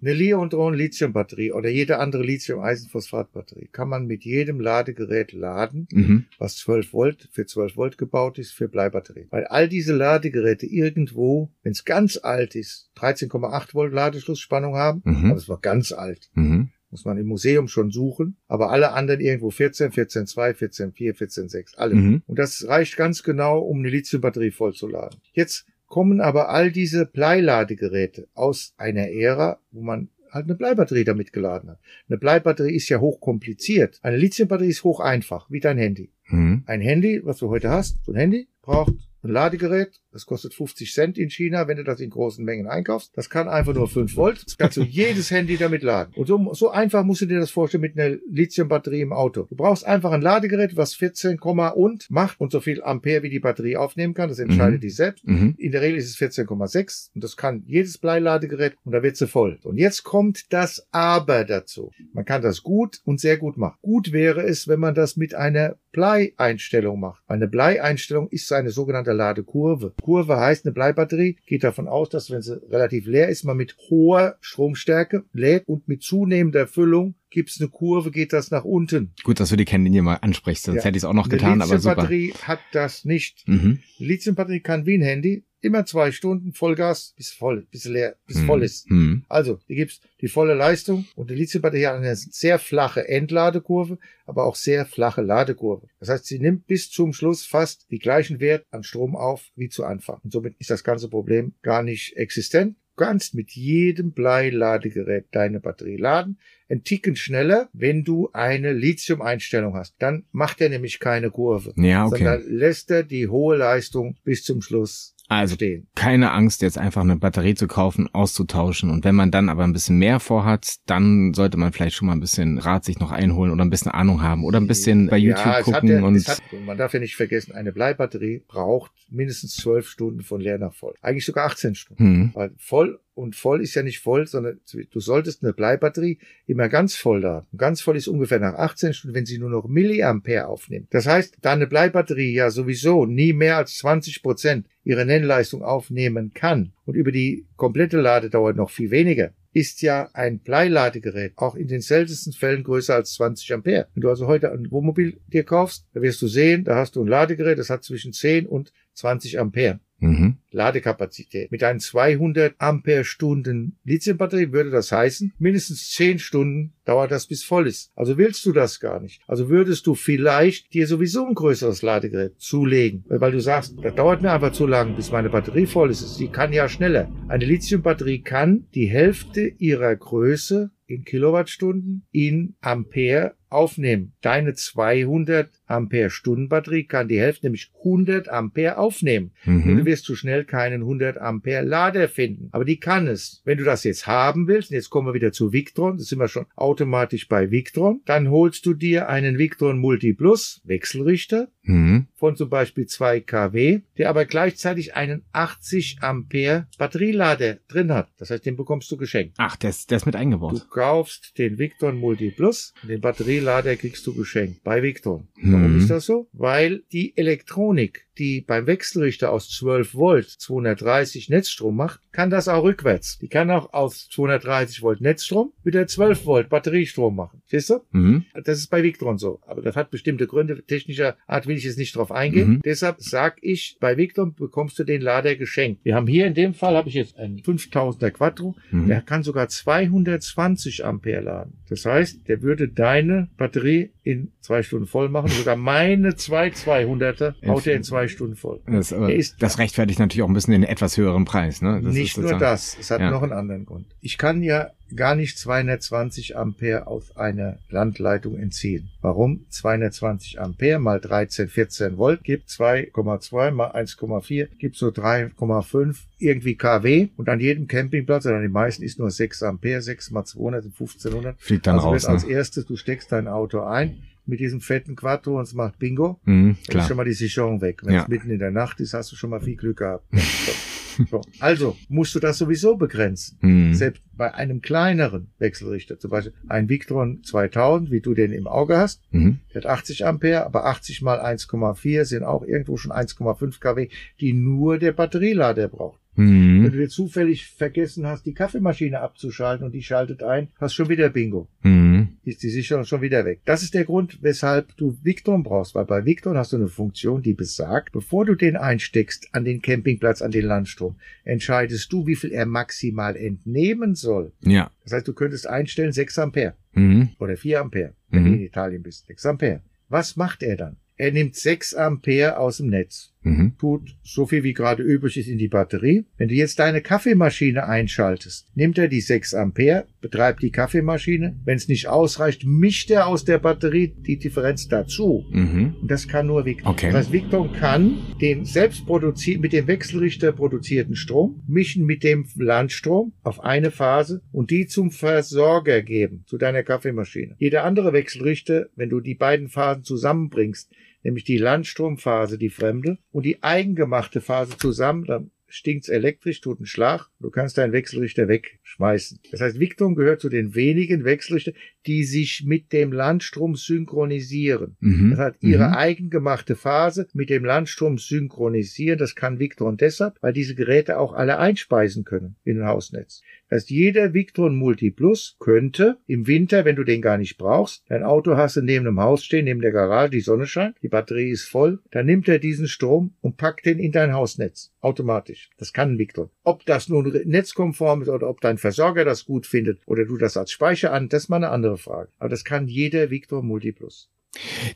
[0.01, 6.25] Eine Leon-Lithium-Batterie oder jede andere Lithium-Eisenphosphat-Batterie kann man mit jedem Ladegerät laden, mhm.
[6.39, 9.27] was 12 Volt für 12 Volt gebaut ist für Bleibatterien.
[9.29, 15.31] Weil all diese Ladegeräte irgendwo, wenn es ganz alt ist, 13,8 Volt Ladeschlussspannung haben, mhm.
[15.31, 16.29] aber es war ganz alt.
[16.35, 20.53] Mhm muss man im Museum schon suchen, aber alle anderen irgendwo 14, 14.2,
[20.93, 21.95] 14.4, 14.6, alle.
[21.95, 22.21] Mhm.
[22.27, 25.19] Und das reicht ganz genau, um eine Lithiumbatterie vollzuladen.
[25.33, 31.31] Jetzt kommen aber all diese Bleiladegeräte aus einer Ära, wo man halt eine Bleibatterie damit
[31.31, 31.79] geladen hat.
[32.09, 33.99] Eine Bleibatterie ist ja hoch kompliziert.
[34.01, 36.11] Eine Lithiumbatterie ist hoch einfach, wie dein Handy.
[36.29, 36.63] Mhm.
[36.65, 40.93] Ein Handy, was du heute hast, so ein Handy, braucht ein Ladegerät, das kostet 50
[40.93, 43.11] Cent in China, wenn du das in großen Mengen einkaufst.
[43.16, 44.43] Das kann einfach nur 5 Volt.
[44.45, 46.14] Das kannst du jedes Handy damit laden.
[46.16, 49.43] Und so, so einfach musst du dir das vorstellen mit einer Lithiumbatterie im Auto.
[49.49, 53.39] Du brauchst einfach ein Ladegerät, was 14, und macht und so viel Ampere wie die
[53.39, 54.30] Batterie aufnehmen kann.
[54.30, 54.82] Das entscheidet mhm.
[54.82, 55.28] die selbst.
[55.28, 55.55] Mhm.
[55.57, 59.28] In der Regel ist es 14,6 und das kann jedes Bleiladegerät und da wird sie
[59.28, 59.59] voll.
[59.64, 61.91] Und jetzt kommt das Aber dazu.
[62.14, 63.78] Man kann das gut und sehr gut machen.
[63.82, 67.24] Gut wäre es, wenn man das mit einer Bleieinstellung macht.
[67.28, 69.93] Eine Bleieinstellung ist eine sogenannte Ladekurve.
[70.04, 73.76] Kurve heißt, eine Bleibatterie geht davon aus, dass wenn sie relativ leer ist, man mit
[73.89, 79.14] hoher Stromstärke lädt und mit zunehmender Füllung gibt's eine Kurve, geht das nach unten.
[79.24, 80.84] Gut, dass du die Kennlinie mal ansprichst, sonst ja.
[80.84, 82.04] hätte ich es auch noch getan, aber super.
[82.04, 83.47] Lithiumbatterie hat das nicht.
[83.47, 83.80] Mhm.
[83.97, 88.45] Lithiumbatterie kann wie ein Handy immer zwei Stunden Vollgas bis voll, bis leer, bis mhm.
[88.45, 88.89] voll ist.
[88.89, 89.24] Mhm.
[89.30, 94.45] Also, hier gibt's die volle Leistung und die Lithiumbatterie hat eine sehr flache Endladekurve, aber
[94.45, 95.88] auch sehr flache Ladekurve.
[95.99, 99.70] Das heißt, sie nimmt bis zum Schluss fast die gleichen Wert an Strom auf wie
[99.70, 100.20] zu Anfang.
[100.24, 102.76] Und somit ist das ganze Problem gar nicht existent.
[102.95, 106.38] Du kannst mit jedem Bleiladegerät deine Batterie laden.
[106.70, 109.95] Ein Ticken schneller, wenn du eine Lithium-Einstellung hast.
[109.97, 111.74] Dann macht er nämlich keine Kurve.
[111.76, 112.18] Ja, okay.
[112.18, 115.88] Sondern lässt er die hohe Leistung bis zum Schluss also stehen.
[115.95, 118.89] keine Angst, jetzt einfach eine Batterie zu kaufen, auszutauschen.
[118.89, 122.13] Und wenn man dann aber ein bisschen mehr vorhat, dann sollte man vielleicht schon mal
[122.13, 125.17] ein bisschen Rat sich noch einholen oder ein bisschen Ahnung haben oder ein bisschen bei
[125.17, 125.89] YouTube ja, gucken.
[125.89, 130.41] Ja, und hat, man darf ja nicht vergessen, eine Bleibatterie braucht mindestens zwölf Stunden von
[130.41, 130.93] leer nach voll.
[131.01, 132.03] Eigentlich sogar 18 Stunden.
[132.03, 132.32] Mhm.
[132.34, 134.59] Weil voll Und voll ist ja nicht voll, sondern
[134.89, 137.24] du solltest eine Bleibatterie immer ganz voll.
[137.24, 140.88] Und ganz voll ist ungefähr nach 18 Stunden, wenn sie nur noch Milliampere aufnimmt.
[140.91, 146.32] Das heißt, da eine Bleibatterie ja sowieso nie mehr als 20 Prozent ihre Nennleistung aufnehmen
[146.34, 151.68] kann und über die komplette Ladedauer noch viel weniger, ist ja ein Bleiladegerät auch in
[151.68, 153.88] den seltensten Fällen größer als 20 Ampere.
[153.93, 157.03] Wenn du also heute ein Wohnmobil dir kaufst, da wirst du sehen, da hast du
[157.03, 159.80] ein Ladegerät, das hat zwischen 10 und 20 Ampere.
[160.04, 160.38] Mhm.
[160.51, 161.51] Ladekapazität.
[161.51, 167.43] Mit einem 200 Ampere Stunden Lithiumbatterie würde das heißen, mindestens 10 Stunden dauert das bis
[167.43, 167.91] voll ist.
[167.95, 169.22] Also willst du das gar nicht.
[169.28, 174.22] Also würdest du vielleicht dir sowieso ein größeres Ladegerät zulegen, weil du sagst, das dauert
[174.22, 176.20] mir einfach zu lang, bis meine Batterie voll ist.
[176.20, 177.10] Die kann ja schneller.
[177.30, 184.14] Eine Lithiumbatterie kann die Hälfte ihrer Größe in Kilowattstunden in Ampere aufnehmen.
[184.22, 189.32] Deine 200 Ampere Stunden Batterie kann die Hälfte, nämlich 100 Ampere aufnehmen.
[189.45, 189.78] Mhm.
[189.93, 192.49] Du wirst zu schnell keinen 100 Ampere Lader finden.
[192.51, 193.43] Aber die kann es.
[193.45, 196.17] Wenn du das jetzt haben willst, und jetzt kommen wir wieder zu Victron, das sind
[196.17, 202.07] wir schon automatisch bei Victron, dann holst du dir einen Victron Multi Plus Wechselrichter mhm.
[202.15, 208.09] von zum Beispiel 2 kW, der aber gleichzeitig einen 80 Ampere Batterielader drin hat.
[208.17, 209.35] Das heißt, den bekommst du geschenkt.
[209.37, 210.53] Ach, der ist, der ist mit eingebaut.
[210.53, 215.27] Du kaufst den Victron Multi Plus, den Batterielader kriegst du geschenkt bei Victron.
[215.35, 215.53] Mhm.
[215.53, 216.27] Warum ist das so?
[216.33, 222.64] Weil die Elektronik die beim Wechselrichter aus 12 Volt 230 Netzstrom macht, kann das auch
[222.64, 223.18] rückwärts.
[223.20, 227.41] Die kann auch aus 230 Volt Netzstrom wieder 12 Volt Batteriestrom machen.
[227.47, 227.80] Siehst du?
[227.91, 228.26] Mhm.
[228.43, 229.39] Das ist bei Victron so.
[229.45, 230.64] Aber das hat bestimmte Gründe.
[230.64, 232.49] Technischer Art will ich jetzt nicht drauf eingehen.
[232.49, 232.61] Mhm.
[232.64, 235.84] Deshalb sag ich, bei Victron bekommst du den Lader geschenkt.
[235.84, 238.55] Wir haben hier in dem Fall, habe ich jetzt einen 5000er Quattro.
[238.72, 238.88] Mhm.
[238.88, 241.53] Der kann sogar 220 Ampere laden.
[241.70, 245.30] Das heißt, der würde deine Batterie in zwei Stunden voll machen.
[245.30, 248.62] Sogar meine zwei 200er haut er in zwei Stunden voll.
[248.66, 251.62] Das, ist, das rechtfertigt natürlich auch ein bisschen den etwas höheren Preis.
[251.62, 251.82] Ne?
[251.84, 253.12] Das nicht nur das, es hat ja.
[253.12, 253.86] noch einen anderen Grund.
[254.01, 258.89] Ich kann ja gar nicht 220 Ampere aus einer Landleitung entziehen.
[259.01, 259.45] Warum?
[259.49, 267.10] 220 Ampere mal 13, 14 Volt gibt 2,2 mal 1,4 gibt so 3,5 irgendwie kW
[267.18, 270.64] und an jedem Campingplatz oder an den meisten ist nur 6 Ampere, 6 mal 200
[270.64, 271.39] sind 1500.
[271.39, 272.04] Fliegt dann also raus.
[272.04, 272.10] Ne?
[272.10, 276.19] Als erstes, du steckst dein Auto ein, mit diesem fetten Quattro und es macht Bingo,
[276.26, 277.82] mhm, dann ist schon mal die Sicherung weg.
[277.84, 278.03] Wenn ja.
[278.03, 280.05] es mitten in der Nacht ist, hast du schon mal viel Glück gehabt.
[281.09, 281.21] so.
[281.39, 283.38] Also musst du das sowieso begrenzen.
[283.41, 283.74] Mhm.
[283.74, 288.78] Selbst bei einem kleineren Wechselrichter, zum Beispiel ein Victron 2000, wie du den im Auge
[288.78, 289.39] hast, mhm.
[289.53, 294.34] der hat 80 Ampere, aber 80 mal 1,4 sind auch irgendwo schon 1,5 kW, die
[294.34, 295.99] nur der Batterielader braucht.
[296.15, 296.63] Mhm.
[296.63, 300.89] Wenn du dir zufällig vergessen hast, die Kaffeemaschine abzuschalten und die schaltet ein, hast schon
[300.89, 301.47] wieder Bingo.
[301.63, 302.03] Mhm.
[302.26, 303.41] Ist die Sicherung schon wieder weg.
[303.43, 307.21] Das ist der Grund, weshalb du Victron brauchst, weil bei Victron hast du eine Funktion,
[307.21, 310.95] die besagt, bevor du den einsteckst an den Campingplatz, an den Landstrom,
[311.26, 314.32] entscheidest du, wie viel er maximal entnehmen soll.
[314.41, 314.71] Ja.
[314.84, 317.09] Das heißt, du könntest einstellen 6 Ampere mhm.
[317.19, 318.28] oder 4 Ampere, wenn mhm.
[318.28, 319.05] du in Italien bist.
[319.07, 319.61] 6 Ampere.
[319.89, 320.78] Was macht er dann?
[320.95, 323.53] Er nimmt 6 Ampere aus dem Netz mhm.
[323.57, 326.05] tut so viel wie gerade übrig ist in die Batterie.
[326.17, 331.36] Wenn du jetzt deine Kaffeemaschine einschaltest, nimmt er die 6 Ampere, betreibt die Kaffeemaschine.
[331.45, 335.26] Wenn es nicht ausreicht, mischt er aus der Batterie die Differenz dazu.
[335.32, 335.76] Mhm.
[335.82, 336.74] Und das kann nur Victron.
[336.74, 336.88] Okay.
[336.88, 342.26] Das heißt, Victron kann den selbst produziert, mit dem Wechselrichter produzierten Strom mischen mit dem
[342.36, 347.36] Landstrom auf eine Phase und die zum Versorger geben, zu deiner Kaffeemaschine.
[347.38, 350.71] Jeder andere Wechselrichter, wenn du die beiden Phasen zusammenbringst,
[351.04, 356.66] nämlich die Landstromphase, die fremde, und die eigengemachte Phase zusammen, dann stinkt's elektrisch, tut einen
[356.66, 359.20] Schlag, du kannst deinen Wechselrichter wegschmeißen.
[359.32, 361.54] Das heißt, Victron gehört zu den wenigen Wechselrichtern,
[361.86, 364.75] die sich mit dem Landstrom synchronisieren.
[364.79, 365.11] Mhm.
[365.11, 365.73] Das hat ihre mhm.
[365.73, 368.99] eigengemachte Phase mit dem Landstrom synchronisieren.
[368.99, 373.21] Das kann Victron deshalb, weil diese Geräte auch alle einspeisen können in ein Hausnetz.
[373.49, 377.84] Das heißt, jeder Victron Multi Plus könnte im Winter, wenn du den gar nicht brauchst,
[377.88, 380.88] dein Auto hast du neben dem Haus stehen, neben der Garage, die Sonne scheint, die
[380.88, 384.71] Batterie ist voll, dann nimmt er diesen Strom und packt den in dein Hausnetz.
[384.81, 385.51] Automatisch.
[385.57, 386.29] Das kann Victron.
[386.43, 390.36] Ob das nun netzkonform ist oder ob dein Versorger das gut findet oder du das
[390.36, 392.11] als Speicher an, das ist mal eine andere Frage.
[392.19, 394.09] Aber das kann jeder Victron Multi Plus.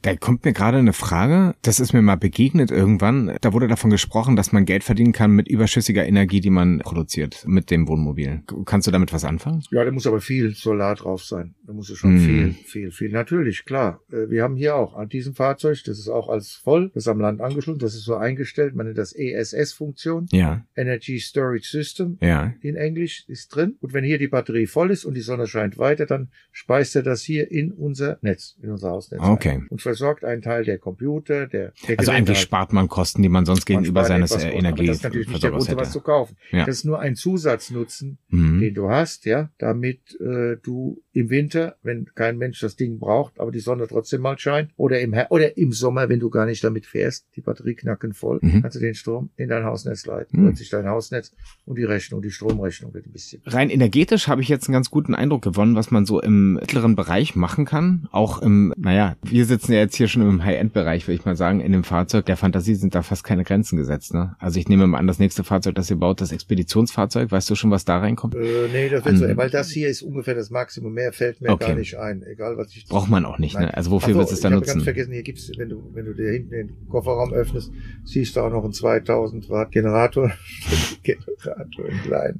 [0.01, 3.35] Da kommt mir gerade eine Frage, das ist mir mal begegnet irgendwann.
[3.41, 7.43] Da wurde davon gesprochen, dass man Geld verdienen kann mit überschüssiger Energie, die man produziert
[7.47, 8.43] mit dem Wohnmobil.
[8.65, 9.63] Kannst du damit was anfangen?
[9.71, 11.55] Ja, da muss aber viel Solar drauf sein.
[11.65, 12.19] Da muss es schon mm.
[12.19, 13.09] viel, viel, viel.
[13.09, 14.01] Natürlich, klar.
[14.11, 17.07] Äh, wir haben hier auch an diesem Fahrzeug, das ist auch als voll, das ist
[17.07, 20.27] am Land angeschlossen, das ist so eingestellt, man nennt das ESS-Funktion.
[20.31, 20.65] Ja.
[20.75, 22.17] Energy Storage System.
[22.21, 22.53] Ja.
[22.61, 23.75] In Englisch ist drin.
[23.81, 27.03] Und wenn hier die Batterie voll ist und die Sonne scheint weiter, dann speist er
[27.03, 29.21] das hier in unser Netz, in unser Hausnetz.
[29.21, 29.46] Okay.
[29.55, 29.63] Okay.
[29.69, 33.45] Und versorgt einen Teil der Computer, der, der Also eigentlich spart man Kosten, die man
[33.45, 36.35] sonst gegenüber seines äh, aber Das ist natürlich nicht der Grund, was zu kaufen.
[36.51, 36.65] Ja.
[36.65, 38.59] Das ist nur ein Zusatznutzen, Mhm.
[38.59, 43.39] den du hast, ja, damit äh, du im Winter, wenn kein Mensch das Ding braucht,
[43.39, 46.45] aber die Sonne trotzdem mal scheint, oder im Her oder im Sommer, wenn du gar
[46.45, 48.61] nicht damit fährst, die Batterie knacken voll, Mhm.
[48.61, 50.43] kannst du den Strom in dein Hausnetz leiten.
[50.45, 50.55] Mhm.
[50.55, 51.33] Sich dein Hausnetz
[51.65, 53.41] und die Rechnung, die Stromrechnung wird ein bisschen.
[53.45, 56.95] Rein energetisch habe ich jetzt einen ganz guten Eindruck gewonnen, was man so im mittleren
[56.95, 58.07] Bereich machen kann.
[58.11, 61.59] Auch im, naja, wir sitzen ja jetzt hier schon im High-End-Bereich, würde ich mal sagen.
[61.61, 64.11] In dem Fahrzeug der Fantasie sind da fast keine Grenzen gesetzt.
[64.15, 64.35] Ne?
[64.39, 67.31] Also ich nehme mal an, das nächste Fahrzeug, das ihr baut, das Expeditionsfahrzeug.
[67.31, 68.33] Weißt du schon, was da reinkommt?
[68.33, 70.91] Äh, nee, das wird so, An- weil das hier ist ungefähr das Maximum.
[70.91, 71.67] Mehr fällt mir Okay.
[71.67, 72.23] gar nicht ein.
[72.23, 72.87] Egal, was ich.
[72.87, 73.53] Braucht man auch nicht.
[73.53, 73.65] Nein.
[73.65, 73.77] Ne?
[73.77, 74.73] Also wofür so, du es dann ich habe nutzen?
[74.73, 77.71] ganz vergessen, hier gibt's, wenn du, wenn du dir hinten den Kofferraum öffnest,
[78.05, 80.31] siehst du auch noch einen 2000 Watt Generator,
[81.03, 82.39] Generator in klein,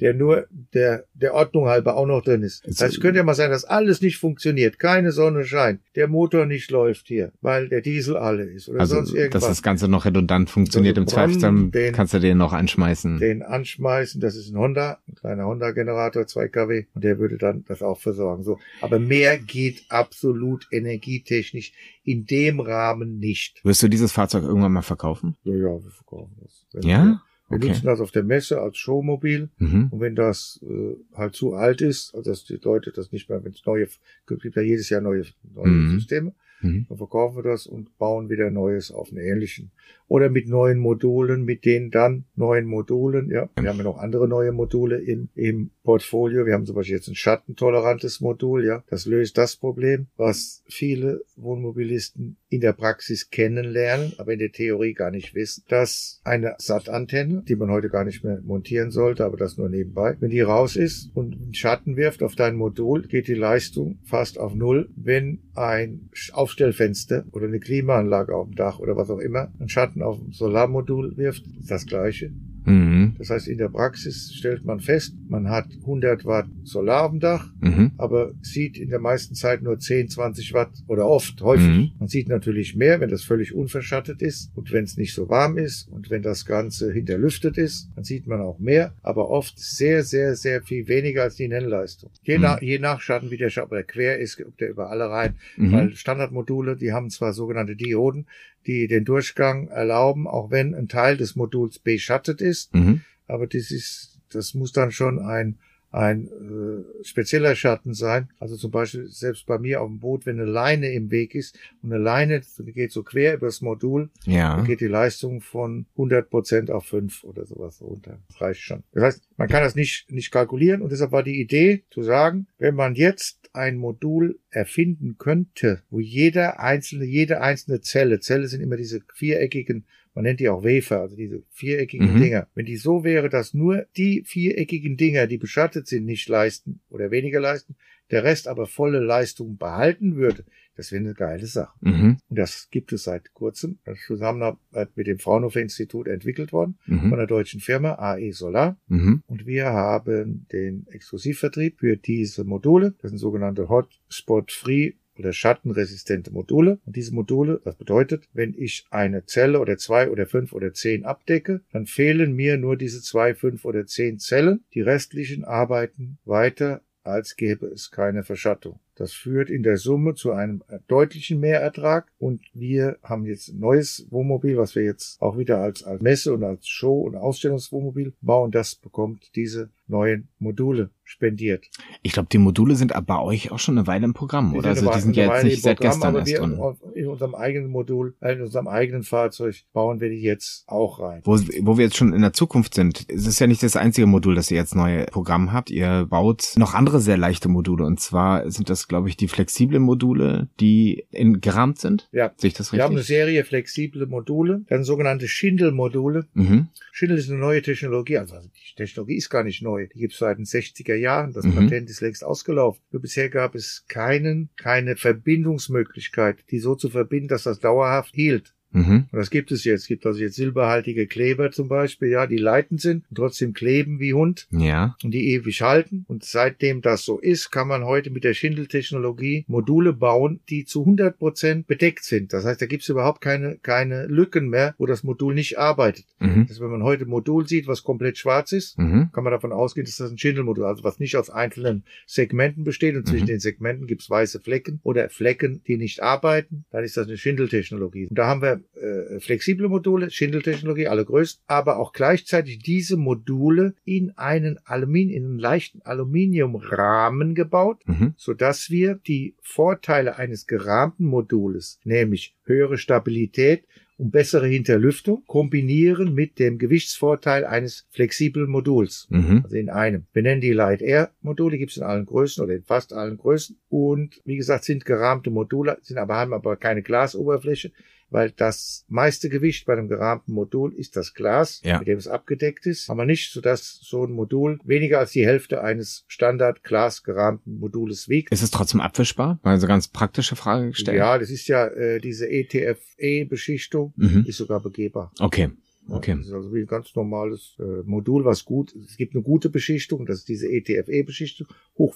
[0.00, 2.66] der nur der, der Ordnung halber auch noch drin ist.
[2.66, 6.08] Das heißt, es könnte ja mal sein, dass alles nicht funktioniert, keine Sonne scheint, der
[6.08, 9.42] Motor nicht läuft hier, weil der Diesel alle ist oder Also, sonst irgendwas.
[9.42, 12.38] dass das Ganze noch redundant funktioniert Also im Zweifel, dann Brunnen, den- kannst du den
[12.38, 13.18] noch anschmeißen.
[13.18, 17.64] den anschmeißen, das ist ein Honda, ein kleiner Honda-Generator, 2 kW, und der würde dann
[17.66, 18.42] das auch versorgen.
[18.44, 21.72] So, aber mehr geht absolut energietechnisch
[22.04, 23.64] in dem Rahmen nicht.
[23.64, 25.36] Wirst du dieses Fahrzeug irgendwann mal verkaufen?
[25.44, 26.64] Ja, ja, wir verkaufen das.
[26.72, 27.22] Wenn Ja?
[27.48, 27.68] Wir, Okay.
[27.68, 29.48] nutzen das auf der Messe als Showmobil.
[29.58, 29.88] Mhm.
[29.90, 33.42] Und wenn das äh, halt zu alt ist, also dass die Leute das nicht mehr,
[33.44, 33.88] wenn es neue,
[34.26, 35.24] gibt ja jedes Jahr neue,
[35.54, 35.90] neue Mhm.
[35.98, 36.86] Systeme, Mhm.
[36.88, 39.70] dann verkaufen wir das und bauen wieder Neues auf einen ähnlichen.
[40.08, 43.48] Oder mit neuen Modulen, mit den dann neuen Modulen, ja.
[43.60, 46.46] Wir haben ja noch andere neue Module im, im Portfolio.
[46.46, 48.82] Wir haben zum Beispiel jetzt ein schattentolerantes Modul, ja.
[48.88, 54.94] Das löst das Problem, was viele Wohnmobilisten in der Praxis kennenlernen, aber in der Theorie
[54.94, 59.36] gar nicht wissen, dass eine SAT-Antenne, die man heute gar nicht mehr montieren sollte, aber
[59.36, 63.28] das nur nebenbei, wenn die raus ist und einen Schatten wirft auf dein Modul, geht
[63.28, 64.88] die Leistung fast auf Null.
[64.96, 69.97] Wenn ein Aufstellfenster oder eine Klimaanlage auf dem Dach oder was auch immer einen Schatten
[70.02, 72.30] auf ein Solarmodul wirft, ist das gleiche.
[72.64, 73.07] Mhm.
[73.18, 77.50] Das heißt, in der Praxis stellt man fest, man hat 100 Watt Solar dem Dach,
[77.60, 77.92] Mhm.
[77.98, 81.68] aber sieht in der meisten Zeit nur 10, 20 Watt oder oft, häufig.
[81.68, 81.90] Mhm.
[81.98, 85.58] Man sieht natürlich mehr, wenn das völlig unverschattet ist und wenn es nicht so warm
[85.58, 90.04] ist und wenn das Ganze hinterlüftet ist, dann sieht man auch mehr, aber oft sehr,
[90.04, 92.10] sehr, sehr viel weniger als die Nennleistung.
[92.22, 92.42] Je, Mhm.
[92.42, 95.10] nach, je nach Schatten, wie der Schatten, ob der quer ist, ob der über alle
[95.10, 95.72] rein, Mhm.
[95.72, 98.26] weil Standardmodule, die haben zwar sogenannte Dioden,
[98.66, 103.00] die den Durchgang erlauben, auch wenn ein Teil des Moduls beschattet ist, Mhm.
[103.28, 105.58] Aber das ist, das muss dann schon ein
[105.90, 108.28] ein äh, spezieller Schatten sein.
[108.38, 111.58] Also zum Beispiel selbst bei mir auf dem Boot, wenn eine Leine im Weg ist
[111.82, 112.42] und eine Leine
[112.74, 114.56] geht so quer übers Modul, Ja.
[114.56, 118.18] dann geht die Leistung von 100 Prozent auf 5 oder sowas runter.
[118.28, 118.82] Das reicht schon.
[118.92, 122.48] Das heißt, man kann das nicht, nicht kalkulieren und deshalb war die Idee zu sagen,
[122.58, 128.60] wenn man jetzt ein Modul erfinden könnte, wo jeder einzelne, jede einzelne Zelle, Zelle sind
[128.60, 132.20] immer diese viereckigen man nennt die auch Wafer, also diese viereckigen Mhm.
[132.20, 132.48] Dinger.
[132.54, 137.10] Wenn die so wäre, dass nur die viereckigen Dinger, die beschattet sind, nicht leisten oder
[137.10, 137.76] weniger leisten,
[138.10, 140.44] der Rest aber volle Leistung behalten würde,
[140.76, 141.76] das wäre eine geile Sache.
[141.80, 142.18] Mhm.
[142.28, 143.78] Und das gibt es seit kurzem.
[143.84, 147.16] Das ist Zusammenarbeit mit dem Fraunhofer Institut entwickelt worden, von Mhm.
[147.16, 148.78] der deutschen Firma AE Solar.
[148.86, 149.22] Mhm.
[149.26, 152.94] Und wir haben den Exklusivvertrieb für diese Module.
[153.02, 156.78] Das sind sogenannte Hotspot-Free oder schattenresistente Module.
[156.86, 161.04] Und diese Module, das bedeutet, wenn ich eine Zelle oder zwei oder fünf oder zehn
[161.04, 164.64] abdecke, dann fehlen mir nur diese zwei, fünf oder zehn Zellen.
[164.74, 168.78] Die restlichen arbeiten weiter, als gäbe es keine Verschattung.
[168.98, 174.06] Das führt in der Summe zu einem deutlichen Mehrertrag und wir haben jetzt ein neues
[174.10, 178.50] Wohnmobil, was wir jetzt auch wieder als, als Messe und als Show- und Ausstellungswohnmobil bauen.
[178.50, 181.70] Das bekommt diese neuen Module spendiert.
[182.02, 184.68] Ich glaube, die Module sind aber bei euch auch schon eine Weile im Programm, oder?
[184.68, 186.60] Also die sind ja jetzt nicht seit gestern erst wir drin.
[186.94, 191.22] in unserem eigenen Modul, äh, in unserem eigenen Fahrzeug bauen wir die jetzt auch rein.
[191.24, 194.06] Wo, wo wir jetzt schon in der Zukunft sind, es ist ja nicht das einzige
[194.06, 195.70] Modul, das ihr jetzt neu Programm habt.
[195.70, 197.86] Ihr baut noch andere sehr leichte Module.
[197.86, 202.08] Und zwar sind das, glaube ich, die flexiblen Module, die in gerahmt sind.
[202.12, 202.32] Ja.
[202.36, 203.16] Sehe ich das Wir haben eine richtig?
[203.16, 206.26] Serie flexible Module, dann sogenannte Schindel-Module.
[206.34, 206.68] Mhm.
[206.92, 209.77] Schindel ist eine neue Technologie, also die Technologie ist gar nicht neu.
[209.86, 211.32] Die gibt es seit den 60er Jahren.
[211.32, 211.54] Das Mhm.
[211.54, 212.82] Patent ist längst ausgelaufen.
[212.90, 218.54] Nur bisher gab es keinen, keine Verbindungsmöglichkeit, die so zu verbinden, dass das dauerhaft hielt.
[218.72, 219.06] Mhm.
[219.10, 219.82] Und das gibt es jetzt.
[219.82, 223.98] Es gibt also jetzt silberhaltige Kleber zum Beispiel, ja, die leitend sind und trotzdem kleben
[224.00, 224.96] wie Hund Ja.
[225.02, 226.04] und die ewig halten.
[226.08, 230.80] Und seitdem das so ist, kann man heute mit der Schindeltechnologie Module bauen, die zu
[230.84, 232.32] 100 Prozent bedeckt sind.
[232.32, 236.04] Das heißt, da gibt es überhaupt keine, keine Lücken mehr, wo das Modul nicht arbeitet.
[236.18, 236.46] Mhm.
[236.48, 239.10] Also wenn man heute ein Modul sieht, was komplett schwarz ist, Mhm.
[239.12, 242.96] kann man davon ausgehen, dass das ein Schindelmodul, also was nicht aus einzelnen Segmenten besteht
[242.96, 243.28] und zwischen Mhm.
[243.28, 247.16] den Segmenten gibt es weiße Flecken oder Flecken, die nicht arbeiten, dann ist das eine
[247.16, 248.06] Schindeltechnologie.
[248.08, 253.74] Und da haben wir äh, flexible Module, Schindeltechnologie, alle größten, aber auch gleichzeitig diese Module
[253.84, 258.14] in einen Aluminium, in einen leichten Aluminiumrahmen gebaut, Mhm.
[258.16, 263.64] sodass wir die Vorteile eines gerahmten Modules, nämlich höhere Stabilität
[263.96, 269.08] und bessere Hinterlüftung, kombinieren mit dem Gewichtsvorteil eines flexiblen Moduls.
[269.10, 269.40] Mhm.
[269.42, 270.06] Also in einem.
[270.12, 273.16] Wir nennen die Light Air Module, gibt es in allen Größen oder in fast allen
[273.16, 273.58] Größen.
[273.68, 277.72] Und wie gesagt, sind gerahmte Module, sind aber, haben aber keine Glasoberfläche,
[278.10, 281.78] weil das meiste Gewicht bei einem gerahmten Modul ist das Glas, Ja.
[281.78, 282.88] mit dem es abgedeckt ist.
[282.90, 288.08] Aber nicht, sodass so ein Modul weniger als die Hälfte eines Standard Glas gerahmten Modules
[288.08, 288.32] wiegt.
[288.32, 289.38] Ist es trotzdem abwischbar?
[289.42, 290.96] Mal so ganz praktische Frage gestellt.
[290.98, 294.24] Ja, das ist ja äh, diese ETFE-Beschichtung, Mhm.
[294.26, 295.12] ist sogar begehbar.
[295.18, 295.50] Okay.
[295.90, 296.14] Okay.
[296.16, 299.48] Das ist also wie ein ganz normales äh, Modul, was gut, es gibt eine gute
[299.50, 301.46] Beschichtung, das ist diese ETFE-Beschichtung,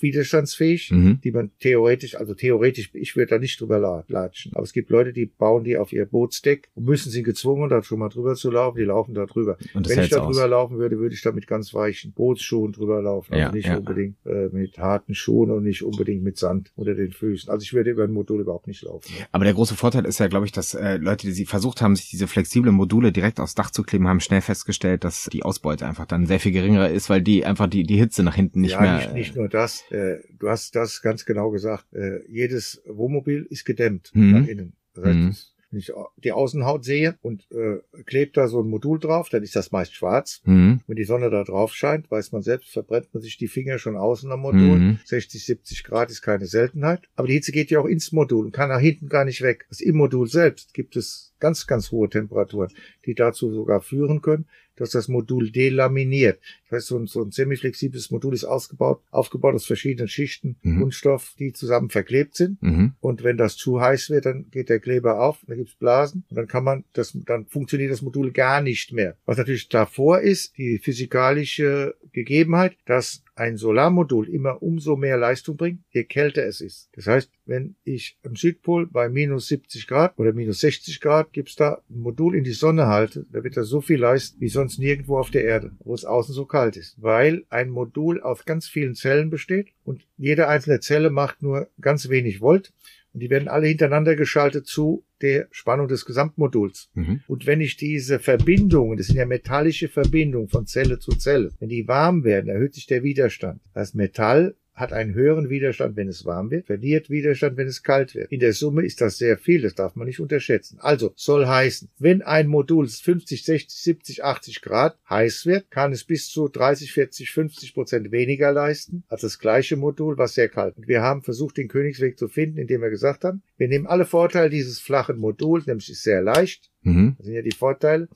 [0.06, 1.20] hochwiderstandsfähig, Mhm.
[1.22, 4.90] die man theoretisch, also theoretisch, ich würde da nicht drüber la- latschen, aber es gibt
[4.90, 8.34] Leute, die bauen die auf ihr Bootsdeck und müssen sie gezwungen, da schon mal drüber
[8.34, 9.56] zu laufen, die laufen da drüber.
[9.74, 10.26] Wenn ich da aus.
[10.34, 13.66] drüber laufen würde, würde ich da mit ganz weichen Bootsschuhen drüber laufen, also Ja, nicht
[13.66, 13.78] ja.
[13.78, 17.50] unbedingt äh, mit harten Schuhen und nicht unbedingt mit Sand unter den Füßen.
[17.50, 19.12] Also ich würde über ein Modul überhaupt nicht laufen.
[19.32, 21.96] Aber der große Vorteil ist ja, glaube ich, dass äh, Leute, die sie versucht haben,
[21.96, 25.86] sich diese flexiblen Module direkt aufs Dach zu kleben, haben schnell festgestellt, dass die Ausbeute
[25.86, 28.72] einfach dann sehr viel geringer ist, weil die einfach die, die Hitze nach hinten nicht
[28.72, 28.94] ja, mehr.
[28.98, 29.84] nicht, nicht nur das.
[29.90, 31.92] Äh, du hast das ganz genau gesagt.
[31.92, 34.30] Äh, jedes Wohnmobil ist gedämmt Mhm.
[34.32, 34.72] nach innen.
[34.94, 35.36] Das heißt, Mhm.
[35.70, 39.56] wenn ich die Außenhaut sehe und äh, klebt da so ein Modul drauf, dann ist
[39.56, 40.42] das meist schwarz.
[40.44, 40.80] Mhm.
[40.86, 43.96] Wenn die Sonne da drauf scheint, weiß man selbst, verbrennt man sich die Finger schon
[43.96, 44.78] außen am Modul.
[44.78, 44.98] Mhm.
[45.06, 47.08] 60, 70 Grad ist keine Seltenheit.
[47.16, 49.64] Aber die Hitze geht ja auch ins Modul und kann nach hinten gar nicht weg.
[49.70, 52.72] Also im Modul selbst gibt es ganz, ganz hohe Temperaturen,
[53.04, 54.46] die dazu sogar führen können,
[54.76, 56.40] dass das Modul delaminiert.
[56.68, 60.80] Das heißt, so ein, so ein semiflexibles Modul ist ausgebaut, aufgebaut aus verschiedenen Schichten Mhm.
[60.80, 62.62] Kunststoff, die zusammen verklebt sind.
[62.62, 62.94] Mhm.
[63.00, 66.36] Und wenn das zu heiß wird, dann geht der Kleber auf, dann gibt's Blasen und
[66.36, 69.16] dann kann man das, dann funktioniert das Modul gar nicht mehr.
[69.24, 75.80] Was natürlich davor ist, die physikalische Gegebenheit, dass ein Solarmodul immer umso mehr Leistung bringt,
[75.90, 76.90] je kälter es ist.
[76.92, 81.56] Das heißt, wenn ich am Südpol bei minus 70 Grad oder minus 60 Grad gibt's
[81.56, 84.78] da ein Modul in die Sonne halte, da wird er so viel leisten wie sonst
[84.78, 87.00] nirgendwo auf der Erde, wo es außen so kalt ist.
[87.02, 92.08] Weil ein Modul aus ganz vielen Zellen besteht und jede einzelne Zelle macht nur ganz
[92.08, 92.72] wenig Volt
[93.12, 96.90] und die werden alle hintereinander geschaltet zu der Spannung des Gesamtmoduls.
[96.94, 97.20] Mhm.
[97.26, 101.68] Und wenn ich diese Verbindungen, das sind ja metallische Verbindungen von Zelle zu Zelle, wenn
[101.68, 103.60] die warm werden, erhöht sich der Widerstand.
[103.74, 108.14] Das Metall hat einen höheren Widerstand, wenn es warm wird, verliert Widerstand, wenn es kalt
[108.14, 108.30] wird.
[108.30, 110.78] In der Summe ist das sehr viel, das darf man nicht unterschätzen.
[110.80, 116.04] Also soll heißen, wenn ein Modul 50, 60, 70, 80 Grad heiß wird, kann es
[116.04, 120.76] bis zu 30, 40, 50 Prozent weniger leisten als das gleiche Modul, was sehr kalt.
[120.76, 124.04] Und wir haben versucht, den Königsweg zu finden, indem wir gesagt haben, wir nehmen alle
[124.04, 127.14] Vorteile dieses flachen Moduls, nämlich ist sehr leicht, Mhm.
[127.16, 128.08] das sind ja die Vorteile,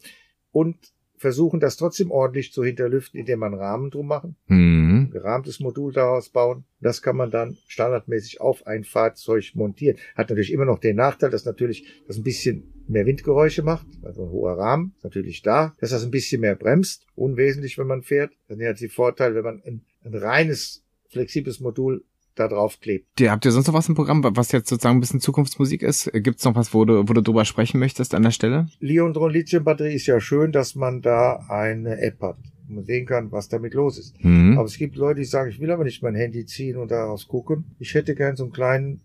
[0.50, 0.76] und
[1.18, 5.10] versuchen das trotzdem ordentlich zu hinterlüften, indem man Rahmen drum machen Mhm.
[5.10, 6.64] gerahmtes Modul daraus bauen.
[6.80, 9.98] Das kann man dann standardmäßig auf ein Fahrzeug montieren.
[10.14, 14.24] Hat natürlich immer noch den Nachteil, dass natürlich das ein bisschen mehr Windgeräusche macht, also
[14.24, 18.02] ein hoher Rahmen ist natürlich da, dass das ein bisschen mehr bremst, unwesentlich, wenn man
[18.02, 18.32] fährt.
[18.48, 22.04] Dann hat die Vorteil, wenn man ein, ein reines flexibles Modul
[22.38, 23.06] da drauf klebt.
[23.18, 26.10] Die- Habt ihr sonst noch was im Programm, was jetzt sozusagen ein bisschen Zukunftsmusik ist?
[26.12, 28.68] Gibt's noch was, wo du, wo du drüber sprechen möchtest an der Stelle?
[28.80, 32.36] Leondron Lithium Batterie ist ja schön, dass man da eine App hat.
[32.68, 34.14] wo Man sehen kann, was damit los ist.
[34.24, 34.56] Mhm.
[34.58, 37.26] Aber es gibt Leute, die sagen, ich will aber nicht mein Handy ziehen und daraus
[37.28, 37.74] gucken.
[37.78, 39.00] Ich hätte gern so einen kleinen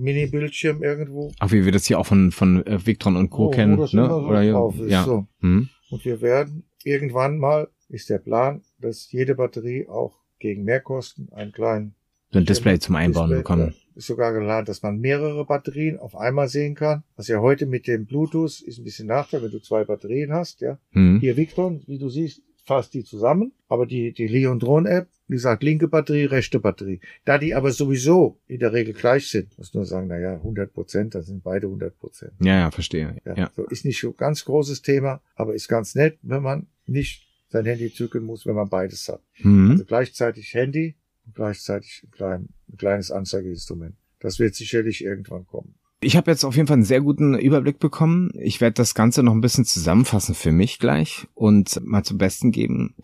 [0.00, 1.32] Mini-Bildschirm irgendwo.
[1.38, 3.46] Ach, wie wir das hier auch von, von äh, Victron und Co.
[3.46, 3.76] Oh, kennen.
[3.78, 3.86] ne?
[3.86, 5.04] so Oder ist, ja.
[5.04, 5.26] so.
[5.40, 5.68] Mhm.
[5.90, 11.52] Und wir werden irgendwann mal, ist der Plan, dass jede Batterie auch gegen Mehrkosten einen
[11.52, 11.94] kleinen
[12.36, 13.74] So ein Display zum Einbauen Display, bekommen.
[13.94, 17.02] äh, Ist sogar geladen, dass man mehrere Batterien auf einmal sehen kann.
[17.16, 20.60] Was ja heute mit dem Bluetooth ist ein bisschen Nachteil, wenn du zwei Batterien hast,
[20.60, 20.78] ja.
[20.92, 21.20] Mhm.
[21.20, 23.52] Hier Victron, wie du siehst, fasst die zusammen.
[23.68, 27.00] Aber die, die Leon Drone App, wie gesagt, linke Batterie, rechte Batterie.
[27.24, 30.74] Da die aber sowieso in der Regel gleich sind, muss nur sagen, na ja, 100
[30.74, 32.32] Prozent, dann sind beide 100 Prozent.
[32.40, 33.16] Ja, ja, verstehe.
[33.24, 33.50] Ja, Ja.
[33.56, 37.64] So ist nicht so ganz großes Thema, aber ist ganz nett, wenn man nicht sein
[37.64, 39.22] Handy zücken muss, wenn man beides hat.
[39.38, 39.70] Mhm.
[39.70, 40.96] Also gleichzeitig Handy
[41.26, 43.96] und gleichzeitig ein, klein, ein kleines Anzeigeinstrument.
[44.20, 45.74] Das wird sicherlich irgendwann kommen.
[46.00, 48.30] Ich habe jetzt auf jeden Fall einen sehr guten Überblick bekommen.
[48.38, 52.52] Ich werde das Ganze noch ein bisschen zusammenfassen für mich gleich und mal zum Besten
[52.52, 52.94] geben.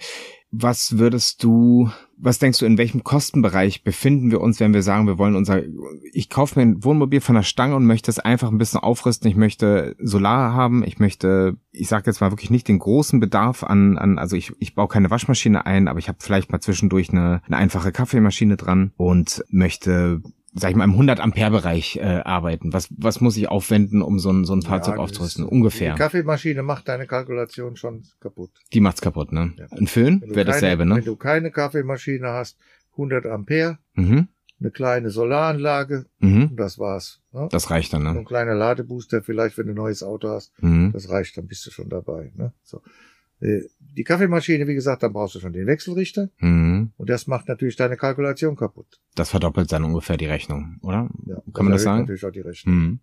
[0.55, 1.89] Was würdest du,
[2.19, 5.63] was denkst du, in welchem Kostenbereich befinden wir uns, wenn wir sagen, wir wollen unser,
[6.13, 9.31] ich kaufe mir ein Wohnmobil von der Stange und möchte es einfach ein bisschen aufrüsten.
[9.31, 10.85] Ich möchte Solar haben.
[10.85, 14.53] Ich möchte, ich sage jetzt mal wirklich nicht den großen Bedarf an, an also ich,
[14.59, 18.59] ich baue keine Waschmaschine ein, aber ich habe vielleicht mal zwischendurch eine, eine einfache Kaffeemaschine
[18.59, 20.21] dran und möchte
[20.55, 22.73] sag ich mal, im 100 Ampere Bereich äh, arbeiten?
[22.73, 25.45] Was, was muss ich aufwenden, um so ein, so ein Fahrzeug ja, aufzurüsten?
[25.45, 25.95] Ungefähr.
[25.95, 28.51] Die Kaffeemaschine macht deine Kalkulation schon kaputt.
[28.73, 29.55] Die macht's kaputt, ne?
[29.57, 29.67] Ja.
[29.77, 30.97] Ein Föhn wäre dasselbe, ne?
[30.97, 32.59] Wenn du keine Kaffeemaschine hast,
[32.93, 34.29] 100 Ampere, mhm.
[34.61, 36.49] eine kleine Solaranlage, mhm.
[36.51, 37.21] und das war's.
[37.33, 37.49] Ne?
[37.51, 38.11] Das reicht dann, ne?
[38.11, 40.93] ein kleiner Ladebooster vielleicht, wenn du ein neues Auto hast, mhm.
[40.93, 42.53] das reicht, dann bist du schon dabei, ne?
[42.63, 42.83] So.
[43.43, 46.31] Äh, die Kaffeemaschine, wie gesagt, dann brauchst du schon den Wechselrichter.
[46.39, 46.93] Mhm.
[46.97, 49.01] Und das macht natürlich deine Kalkulation kaputt.
[49.15, 51.11] Das verdoppelt dann ungefähr die Rechnung, oder?
[51.27, 52.01] Ja, Kann man das sagen?
[52.01, 52.75] natürlich auch die Rechnung.
[52.75, 53.01] Mhm.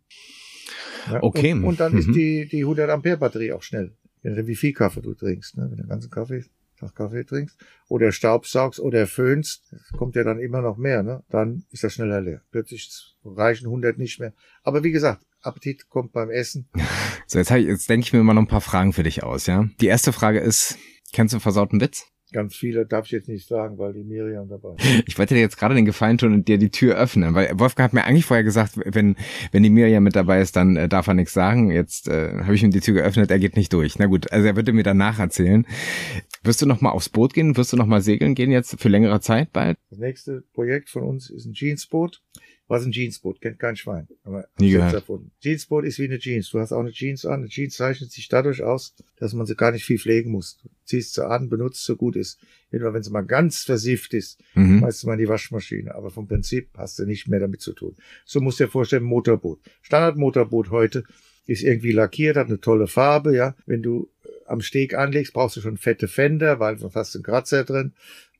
[1.11, 1.53] Ja, okay.
[1.53, 1.99] Und, und dann mhm.
[1.99, 3.95] ist die, die 100 Ampere Batterie auch schnell.
[4.21, 5.63] Wie viel Kaffee du trinkst, ne?
[5.63, 6.43] Wenn du den ganzen Kaffee,
[6.77, 11.23] Tag Kaffee trinkst, oder Staubsaugst oder föhnst, das kommt ja dann immer noch mehr, ne?
[11.29, 12.41] Dann ist das schneller leer.
[12.51, 14.33] Plötzlich reichen 100 nicht mehr.
[14.63, 16.69] Aber wie gesagt, Appetit kommt beim Essen.
[17.27, 19.45] So, jetzt, ich, jetzt denke ich mir mal noch ein paar Fragen für dich aus,
[19.45, 19.69] ja?
[19.81, 20.79] Die erste Frage ist,
[21.13, 22.07] kennst du einen versauten Witz?
[22.31, 25.03] Ganz viele darf ich jetzt nicht sagen, weil die Miriam dabei ist.
[25.07, 27.85] Ich wollte dir jetzt gerade den Gefallen tun und dir die Tür öffnen, weil Wolfgang
[27.85, 29.15] hat mir eigentlich vorher gesagt, wenn,
[29.51, 31.71] wenn die Miriam mit dabei ist, dann äh, darf er nichts sagen.
[31.71, 33.97] Jetzt äh, habe ich ihm die Tür geöffnet, er geht nicht durch.
[33.97, 35.65] Na gut, also er würde mir danach erzählen.
[36.43, 37.57] Wirst du noch mal aufs Boot gehen?
[37.57, 39.77] Wirst du noch mal segeln gehen jetzt für längere Zeit bald?
[39.89, 42.21] Das nächste Projekt von uns ist ein Jeansboot.
[42.69, 43.41] Was ein Jeansboot?
[43.41, 44.07] Kennt kein Schwein.
[44.23, 44.93] Aber Nie gehört.
[44.93, 45.31] Erfunden.
[45.41, 46.51] Jeansboot ist wie eine Jeans.
[46.51, 47.39] Du hast auch eine Jeans an.
[47.39, 50.59] Eine Jeans zeichnet sich dadurch aus, dass man sie gar nicht viel pflegen muss.
[50.61, 52.39] Du ziehst sie an, benutzt so gut ist.
[52.71, 54.77] Jedenfalls, wenn sie mal ganz versifft ist, mhm.
[54.79, 55.95] schmeißt du mal in die Waschmaschine.
[55.95, 57.95] Aber vom Prinzip hast du nicht mehr damit zu tun.
[58.23, 59.59] So musst du dir vorstellen, Motorboot.
[59.81, 61.05] Standardmotorboot heute
[61.47, 63.55] ist irgendwie lackiert, hat eine tolle Farbe, ja.
[63.65, 67.17] Wenn du äh, am Steg anlegst, brauchst du schon fette Fender, weil sonst hast du
[67.17, 67.93] einen Kratzer drin.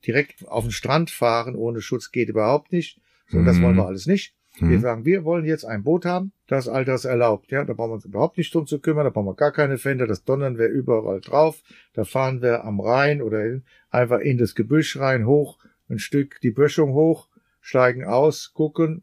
[0.06, 3.00] Direkt auf den Strand fahren ohne Schutz geht überhaupt nicht.
[3.30, 3.46] So, mhm.
[3.46, 4.34] das wollen wir alles nicht.
[4.58, 4.70] Mhm.
[4.70, 7.50] Wir sagen, wir wollen jetzt ein Boot haben, das all das erlaubt.
[7.50, 9.78] Ja, da brauchen wir uns überhaupt nicht drum zu kümmern, da brauchen wir gar keine
[9.78, 11.62] Fender, das donnern wir überall drauf.
[11.94, 15.58] Da fahren wir am Rhein oder in, einfach in das Gebüsch rein, hoch,
[15.88, 17.28] ein Stück die Böschung hoch,
[17.60, 19.02] steigen aus, gucken,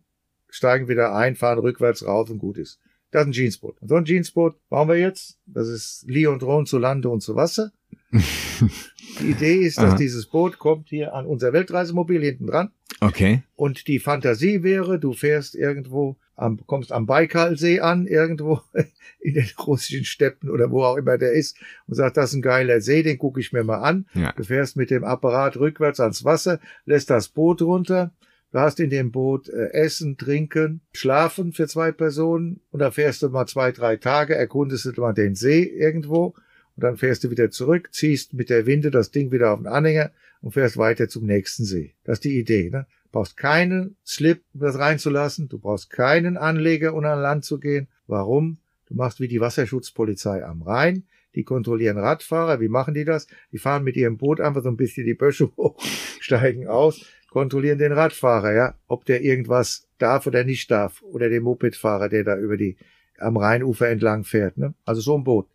[0.50, 2.80] steigen wieder ein, fahren rückwärts raus und gut ist.
[3.12, 3.82] Das ist ein Jeansboot.
[3.82, 5.40] Und so ein Jeansboot bauen wir jetzt.
[5.46, 7.72] Das ist Lee und Rhone zu Lande und zu Wasser.
[9.20, 9.98] Die Idee ist, dass Aha.
[9.98, 12.72] dieses Boot kommt hier an unser Weltreisemobil hinten dran.
[13.00, 13.44] Okay.
[13.56, 18.62] Und die Fantasie wäre, du fährst irgendwo am, kommst am Baikalsee an, irgendwo
[19.20, 22.42] in den russischen Steppen oder wo auch immer der ist und sagst, das ist ein
[22.42, 24.08] geiler See, den gucke ich mir mal an.
[24.14, 24.32] Ja.
[24.34, 28.14] Du fährst mit dem Apparat rückwärts ans Wasser, lässt das Boot runter,
[28.52, 33.24] du hast in dem Boot äh, Essen, Trinken, Schlafen für zwei Personen und dann fährst
[33.24, 36.36] du mal zwei, drei Tage, erkundest du mal den See irgendwo
[36.78, 39.66] und dann fährst du wieder zurück, ziehst mit der Winde das Ding wieder auf den
[39.66, 40.12] Anhänger
[40.42, 41.96] und fährst weiter zum nächsten See.
[42.04, 42.70] Das ist die Idee.
[42.70, 42.86] Ne?
[43.06, 45.50] Du brauchst keinen Slip, um das reinzulassen.
[45.50, 47.88] Du brauchst keinen Anleger, um an Land zu gehen.
[48.06, 48.60] Warum?
[48.86, 51.08] Du machst wie die Wasserschutzpolizei am Rhein.
[51.34, 52.62] Die kontrollieren Radfahrer.
[52.62, 53.26] Wie machen die das?
[53.52, 55.82] Die fahren mit ihrem Boot einfach so ein bisschen die Böschung hoch,
[56.20, 61.02] steigen aus, kontrollieren den Radfahrer, ja, ob der irgendwas darf oder nicht darf.
[61.02, 62.78] Oder den Mopedfahrer, der da über die
[63.18, 64.60] am Rheinufer entlang fährt.
[64.60, 64.76] Ne?
[64.86, 65.48] Also so ein Boot.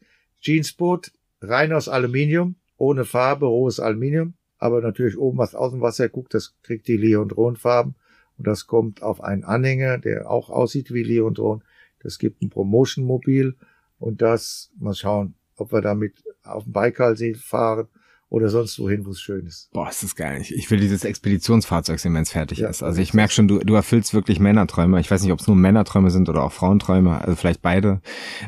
[0.43, 6.09] Jeansboot, rein aus Aluminium, ohne Farbe, rohes Aluminium, aber natürlich oben was aus dem Wasser.
[6.09, 7.95] Guckt, das kriegt die Leondron-Farben.
[8.39, 11.63] Und das kommt auf einen Anhänger, der auch aussieht wie Leondron.
[12.01, 13.55] Das gibt ein Promotion-Mobil.
[13.99, 17.89] Und das, mal schauen, ob wir damit auf dem Baikalsee fahren
[18.33, 19.71] oder sonst wohin, wo es schön ist.
[19.73, 20.43] Boah, ist das geil.
[20.49, 22.83] Ich will dieses Expeditionsfahrzeug sehen, wenn es fertig ja, ist.
[22.83, 24.99] Also ich merke schon, du, du erfüllst wirklich Männerträume.
[25.01, 28.01] Ich weiß nicht, ob es nur Männerträume sind oder auch Frauenträume, also vielleicht beide.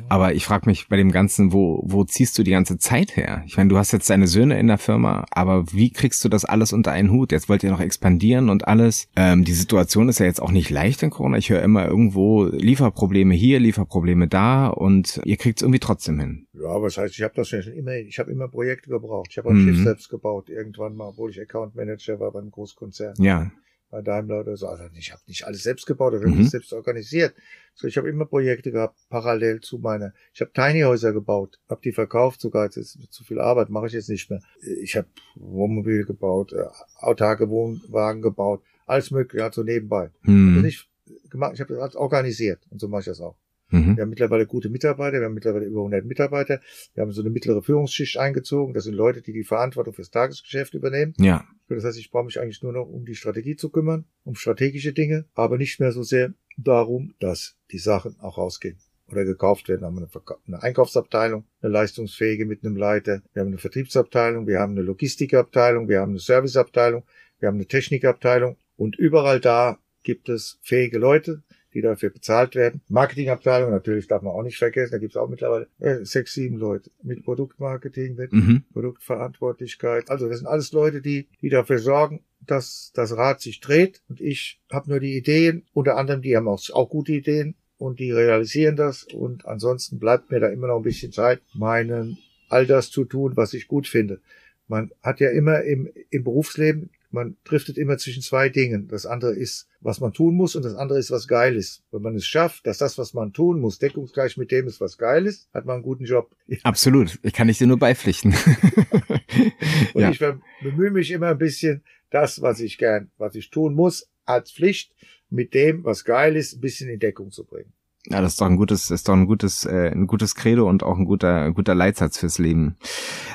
[0.08, 3.42] Aber ich frage mich bei dem Ganzen, wo, wo ziehst du die ganze Zeit her?
[3.46, 6.46] Ich meine, du hast jetzt deine Söhne in der Firma, aber wie kriegst du das
[6.46, 7.30] alles unter einen Hut?
[7.30, 9.08] Jetzt wollt ihr noch expandieren und alles.
[9.16, 11.36] Ähm, die Situation ist ja jetzt auch nicht leicht in Corona.
[11.36, 16.46] Ich höre immer irgendwo Lieferprobleme hier, Lieferprobleme da und ihr kriegt es irgendwie trotzdem hin.
[16.54, 19.28] Ja, was heißt, ich habe das ja schon immer, ich habe immer Projekte gebraucht.
[19.30, 19.84] Ich habe ein mhm.
[19.84, 23.14] Selbst gebaut, irgendwann mal, obwohl ich Account Manager war beim Großkonzern.
[23.18, 23.50] Ja.
[23.90, 24.66] Bei Daimler oder so.
[24.66, 26.44] Also ich habe nicht alles selbst gebaut, oder mhm.
[26.44, 27.34] selbst organisiert.
[27.74, 30.12] So, ich habe immer Projekte gehabt, parallel zu meiner.
[30.32, 32.64] Ich habe Tiny Häuser gebaut, habe die verkauft sogar.
[32.64, 34.40] Jetzt ist zu viel Arbeit, mache ich jetzt nicht mehr.
[34.82, 36.64] Ich habe Wohnmobil gebaut, äh,
[36.98, 40.10] autarke Wohnwagen gebaut, alles mögliche, also nebenbei.
[40.22, 40.48] Mhm.
[40.48, 40.88] Also nicht
[41.30, 43.36] gemacht, ich habe das organisiert und so mache ich das auch.
[43.74, 43.96] Mhm.
[43.96, 46.60] Wir haben mittlerweile gute Mitarbeiter, wir haben mittlerweile über 100 Mitarbeiter.
[46.94, 48.72] Wir haben so eine mittlere Führungsschicht eingezogen.
[48.72, 51.14] Das sind Leute, die die Verantwortung fürs Tagesgeschäft übernehmen.
[51.18, 51.44] Ja.
[51.68, 54.92] Das heißt, ich brauche mich eigentlich nur noch um die Strategie zu kümmern, um strategische
[54.92, 58.78] Dinge, aber nicht mehr so sehr darum, dass die Sachen auch rausgehen
[59.10, 59.80] oder gekauft werden.
[59.80, 60.08] Wir haben eine,
[60.46, 63.22] eine, Einkaufsabteilung, eine leistungsfähige mit einem Leiter.
[63.32, 67.04] Wir haben eine Vertriebsabteilung, wir haben eine Logistikabteilung, wir haben eine Serviceabteilung,
[67.40, 71.42] wir haben eine Technikabteilung und überall da gibt es fähige Leute,
[71.74, 72.80] die dafür bezahlt werden.
[72.88, 76.56] Marketingabteilung natürlich darf man auch nicht vergessen, da gibt es auch mittlerweile äh, sechs, sieben
[76.56, 78.64] Leute mit Produktmarketing, mit mhm.
[78.72, 80.10] Produktverantwortlichkeit.
[80.10, 84.20] Also das sind alles Leute, die, die dafür sorgen, dass das Rad sich dreht und
[84.20, 88.12] ich habe nur die Ideen, unter anderem, die haben auch, auch gute Ideen und die
[88.12, 92.18] realisieren das und ansonsten bleibt mir da immer noch ein bisschen Zeit, meinen
[92.48, 94.20] all das zu tun, was ich gut finde.
[94.68, 98.88] Man hat ja immer im, im Berufsleben, man driftet immer zwischen zwei Dingen.
[98.88, 101.82] Das andere ist, was man tun muss und das andere ist, was geil ist.
[101.90, 104.98] Wenn man es schafft, dass das, was man tun muss, deckungsgleich mit dem ist, was
[104.98, 106.36] geil ist, hat man einen guten Job.
[106.64, 107.18] Absolut.
[107.22, 108.34] Ich kann ich dir nur beipflichten.
[109.94, 110.10] und ja.
[110.10, 110.18] ich
[110.62, 114.92] bemühe mich immer ein bisschen, das, was ich gern, was ich tun muss, als Pflicht
[115.30, 117.72] mit dem, was geil ist, ein bisschen in Deckung zu bringen.
[118.06, 120.82] Ja, das ist doch ein gutes, ist doch ein gutes, äh, ein gutes Credo und
[120.82, 122.76] auch ein guter, ein guter Leitsatz fürs Leben.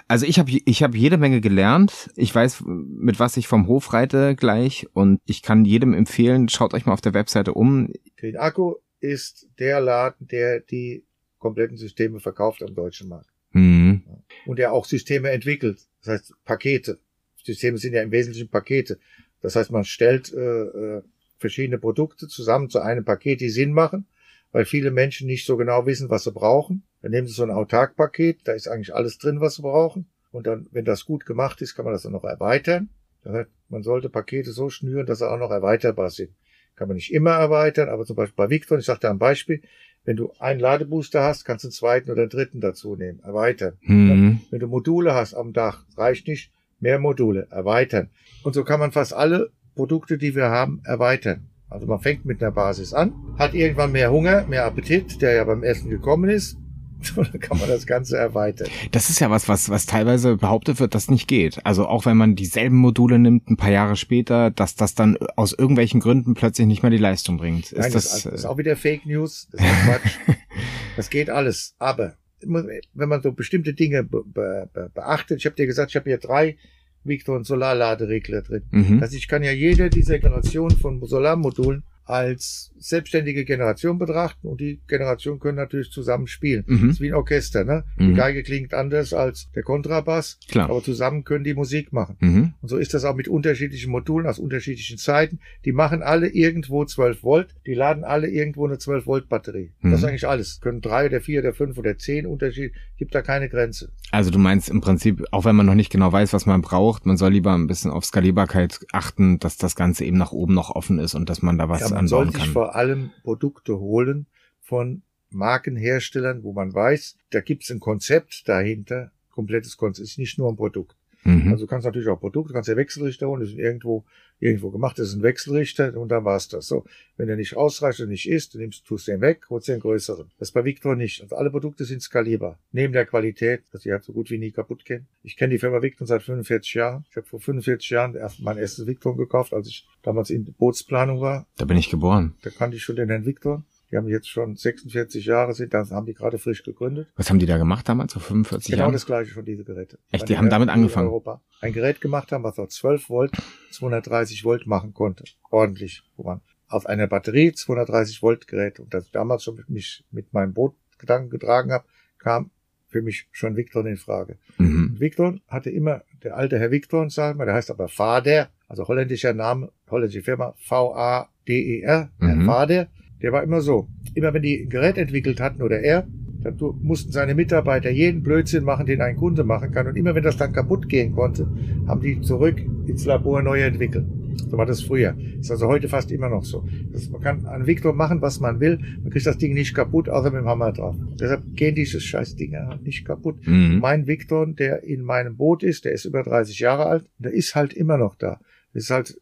[0.07, 2.11] Also ich habe, ich habe jede Menge gelernt.
[2.15, 6.75] Ich weiß, mit was ich vom Hof reite gleich und ich kann jedem empfehlen, schaut
[6.75, 7.91] euch mal auf der Webseite um.
[8.17, 11.03] Green Akku ist der Laden, der die
[11.39, 13.29] kompletten Systeme verkauft am deutschen Markt.
[13.53, 14.03] Mhm.
[14.45, 15.79] Und der auch Systeme entwickelt.
[16.03, 16.99] Das heißt Pakete.
[17.43, 18.99] Systeme sind ja im Wesentlichen Pakete.
[19.41, 21.01] Das heißt, man stellt äh, äh,
[21.39, 24.05] verschiedene Produkte zusammen zu einem Paket, die Sinn machen,
[24.51, 26.83] weil viele Menschen nicht so genau wissen, was sie brauchen.
[27.01, 30.09] Dann nehmen sie so ein Autarkpaket, da ist eigentlich alles drin, was sie brauchen.
[30.31, 32.89] Und dann, wenn das gut gemacht ist, kann man das dann noch erweitern.
[33.23, 36.31] Das heißt, man sollte Pakete so schnüren, dass sie auch noch erweiterbar sind.
[36.75, 39.61] Kann man nicht immer erweitern, aber zum Beispiel bei Victor, ich sage da ein Beispiel,
[40.05, 43.77] wenn du einen Ladebooster hast, kannst du einen zweiten oder einen dritten dazu nehmen, erweitern.
[43.81, 44.41] Mhm.
[44.49, 48.09] wenn du Module hast am Dach, reicht nicht, mehr Module, erweitern.
[48.43, 51.49] Und so kann man fast alle Produkte, die wir haben, erweitern.
[51.69, 55.43] Also man fängt mit einer Basis an, hat irgendwann mehr Hunger, mehr Appetit, der ja
[55.43, 56.57] beim Essen gekommen ist.
[57.15, 58.67] Und dann kann man das Ganze erweitern.
[58.91, 61.65] Das ist ja was, was, was teilweise behauptet wird, dass nicht geht.
[61.65, 65.53] Also auch wenn man dieselben Module nimmt, ein paar Jahre später, dass das dann aus
[65.53, 67.71] irgendwelchen Gründen plötzlich nicht mehr die Leistung bringt.
[67.71, 69.47] Nein, ist das, das ist auch wieder Fake News.
[69.51, 70.17] Das ist Quatsch.
[70.97, 71.75] das geht alles.
[71.79, 76.09] Aber wenn man so bestimmte Dinge be be beachtet, ich habe dir gesagt, ich habe
[76.09, 76.57] hier drei
[77.03, 78.63] Victor und Solarladeregler drin.
[78.71, 79.01] Mhm.
[79.01, 84.79] Also ich kann ja jede dieser Generation von Solarmodulen als selbstständige Generation betrachten und die
[84.87, 86.63] Generationen können natürlich zusammen spielen.
[86.65, 86.87] Mhm.
[86.87, 87.83] Das ist wie ein Orchester, ne?
[87.97, 88.09] Mhm.
[88.09, 90.69] Die Geige klingt anders als der Kontrabass, Klar.
[90.69, 92.17] aber zusammen können die Musik machen.
[92.19, 92.53] Mhm.
[92.61, 95.39] Und so ist das auch mit unterschiedlichen Modulen aus unterschiedlichen Zeiten.
[95.65, 99.71] Die machen alle irgendwo 12 Volt, die laden alle irgendwo eine 12 Volt Batterie.
[99.83, 100.07] Das ist mhm.
[100.07, 100.59] eigentlich alles.
[100.61, 103.91] Können drei oder vier oder fünf oder zehn Unterschied, gibt da keine Grenze.
[104.11, 107.05] Also du meinst im Prinzip, auch wenn man noch nicht genau weiß, was man braucht,
[107.05, 110.71] man soll lieber ein bisschen auf Skalierbarkeit achten, dass das Ganze eben nach oben noch
[110.71, 112.49] offen ist und dass man da was ja, man anbauen kann.
[112.49, 114.27] vor allem Produkte holen
[114.61, 120.49] von Markenherstellern, wo man weiß, da gibt's ein Konzept dahinter, komplettes Konzept, ist nicht nur
[120.49, 120.95] ein Produkt.
[121.23, 121.51] Mhm.
[121.51, 124.05] Also du kannst natürlich auch Produkte, kannst ja Wechselrichter holen, die sind irgendwo,
[124.39, 126.67] irgendwo gemacht, das ist ein Wechselrichter und dann war's das.
[126.67, 126.85] So,
[127.17, 130.31] wenn der nicht ausreicht und nicht ist, du nimmst, tust den weg, holst den größeren.
[130.39, 131.21] Das ist bei Victor nicht.
[131.21, 132.57] Also alle Produkte sind skalierbar.
[132.71, 135.05] Neben der Qualität, dass ich halt so gut wie nie kaputt kenne.
[135.23, 137.05] Ich kenne die Firma Victor seit 45 Jahren.
[137.09, 141.45] Ich habe vor 45 Jahren mein erstes Victor gekauft, als ich damals in Bootsplanung war.
[141.57, 142.35] Da bin ich geboren.
[142.41, 143.63] Da kannte ich schon den Herrn Victor.
[143.91, 147.07] Die haben jetzt schon 46 Jahre sind, dann haben die gerade frisch gegründet.
[147.15, 148.87] Was haben die da gemacht damals, vor 45 genau Jahren?
[148.89, 149.97] Genau das gleiche von diese Geräte.
[150.11, 151.07] Echt, die haben damit angefangen?
[151.07, 153.31] Europa ein Gerät gemacht haben, was auf 12 Volt
[153.71, 155.23] 230 Volt machen konnte.
[155.49, 160.05] Ordentlich, wo man auf einer Batterie 230 Volt Gerät und das ich damals schon mich
[160.11, 161.85] mit meinem Boot Gedanken getragen habe,
[162.19, 162.51] kam
[162.87, 164.37] für mich schon Victor in Frage.
[164.57, 164.99] Mhm.
[164.99, 169.33] Victor hatte immer, der alte Herr Victor, sagen wir, der heißt aber Fader, also holländischer
[169.33, 172.45] Name, holländische Firma, V-A-D-E-R, mhm.
[172.45, 172.87] Fader,
[173.21, 173.87] der war immer so.
[174.13, 176.07] Immer wenn die ein Gerät entwickelt hatten oder er,
[176.41, 179.87] dann mussten seine Mitarbeiter jeden Blödsinn machen, den ein Kunde machen kann.
[179.87, 181.47] Und immer wenn das dann kaputt gehen konnte,
[181.87, 184.05] haben die zurück ins Labor neu entwickelt.
[184.49, 185.15] So war das früher.
[185.39, 186.65] Ist also heute fast immer noch so.
[186.91, 188.79] Das, man kann an Victor machen, was man will.
[189.01, 190.95] Man kriegt das Ding nicht kaputt, außer mit dem Hammer drauf.
[191.19, 193.45] Deshalb gehen diese scheiß Dinge nicht kaputt.
[193.45, 193.79] Mhm.
[193.79, 197.55] Mein Victor, der in meinem Boot ist, der ist über 30 Jahre alt, der ist
[197.55, 198.39] halt immer noch da.
[198.73, 199.19] Das ist halt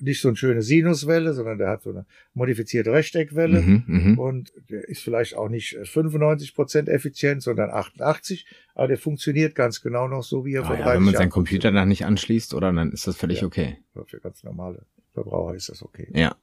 [0.00, 4.18] nicht so eine schöne Sinuswelle, sondern der hat so eine modifizierte Rechteckwelle mhm, mhm.
[4.18, 9.80] und der ist vielleicht auch nicht 95 Prozent effizient, sondern 88, aber der funktioniert ganz
[9.80, 12.54] genau noch so, wie er ah, vor ja, Wenn man seinen Computer dann nicht anschließt,
[12.54, 13.78] oder dann ist das völlig ja, okay.
[14.06, 16.08] Für ganz normale Verbraucher ist das okay.
[16.14, 16.36] Ja.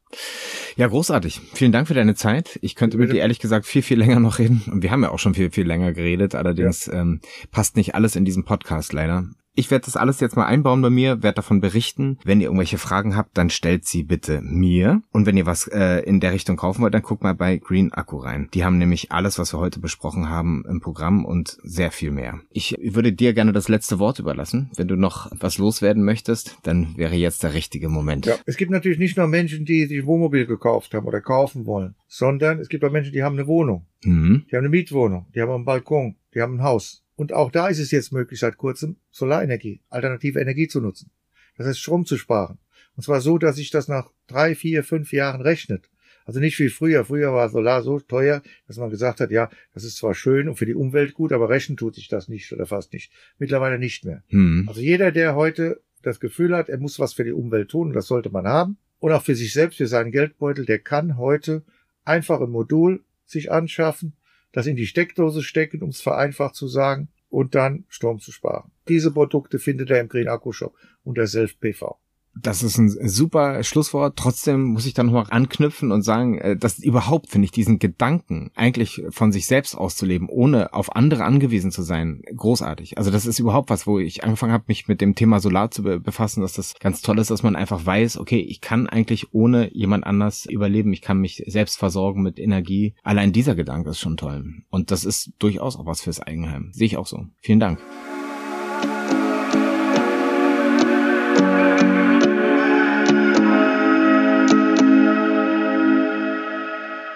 [0.78, 1.40] Ja, großartig.
[1.54, 2.60] Vielen Dank für deine Zeit.
[2.62, 4.64] Ich könnte mit dir ehrlich gesagt viel, viel länger noch reden.
[4.70, 6.36] Und wir haben ja auch schon viel, viel länger geredet.
[6.36, 7.02] Allerdings ja.
[7.02, 9.26] ähm, passt nicht alles in diesem Podcast leider.
[9.58, 12.18] Ich werde das alles jetzt mal einbauen bei mir, werde davon berichten.
[12.26, 15.02] Wenn ihr irgendwelche Fragen habt, dann stellt sie bitte mir.
[15.12, 17.94] Und wenn ihr was äh, in der Richtung kaufen wollt, dann guckt mal bei Green
[17.94, 18.50] Akku rein.
[18.54, 22.42] Die haben nämlich alles, was wir heute besprochen haben, im Programm und sehr viel mehr.
[22.52, 24.72] Ich würde dir gerne das letzte Wort überlassen.
[24.76, 28.26] Wenn du noch was loswerden möchtest, dann wäre jetzt der richtige Moment.
[28.26, 31.96] Ja, es gibt natürlich nicht nur Menschen, die sich Wohnmobil gekauft haben oder kaufen wollen,
[32.08, 33.86] sondern es gibt auch Menschen, die haben eine Wohnung.
[34.04, 34.46] Mhm.
[34.52, 37.05] Die haben eine Mietwohnung, die haben einen Balkon, die haben ein Haus.
[37.16, 41.12] Und auch da ist es jetzt möglich, seit kurzem Solarenergie, alternative Energie zu nutzen.
[41.58, 42.58] Das heißt, Strom zu sparen.
[42.96, 45.90] Und zwar so, dass sich das nach drei, vier, fünf Jahren rechnet.
[46.26, 47.06] Also nicht wie früher.
[47.06, 50.56] Früher war Solar so teuer, dass man gesagt hat, ja, das ist zwar schön und
[50.56, 53.12] für die Umwelt gut, aber rechnen tut sich das nicht oder fast nicht.
[53.38, 54.24] Mittlerweile nicht mehr.
[54.30, 54.66] Hm.
[54.68, 58.08] Also jeder, der heute das Gefühl hat, er muss was für die Umwelt tun, das
[58.08, 61.64] sollte man haben, und auch für sich selbst, für seinen Geldbeutel, der kann heute
[62.06, 64.14] einfach ein Modul sich anschaffen,
[64.56, 68.72] das in die Steckdose stecken, um es vereinfacht zu sagen, und dann Strom zu sparen.
[68.88, 72.00] Diese Produkte findet er im Green Akku Shop unter Self PV.
[72.38, 74.18] Das ist ein super Schlusswort.
[74.18, 78.52] Trotzdem muss ich da nochmal anknüpfen und sagen, äh, dass überhaupt finde ich diesen Gedanken,
[78.56, 82.98] eigentlich von sich selbst auszuleben, ohne auf andere angewiesen zu sein, großartig.
[82.98, 85.84] Also das ist überhaupt was, wo ich angefangen habe, mich mit dem Thema Solar zu
[85.84, 89.74] befassen, dass das ganz toll ist, dass man einfach weiß, okay, ich kann eigentlich ohne
[89.74, 90.94] jemand anders überleben.
[90.94, 92.96] Ich kann mich selbst versorgen mit Energie.
[93.04, 94.46] Allein dieser Gedanke ist schon toll.
[94.70, 96.72] Und das ist durchaus auch was fürs Eigenheim.
[96.74, 97.26] Sehe ich auch so.
[97.40, 97.80] Vielen Dank.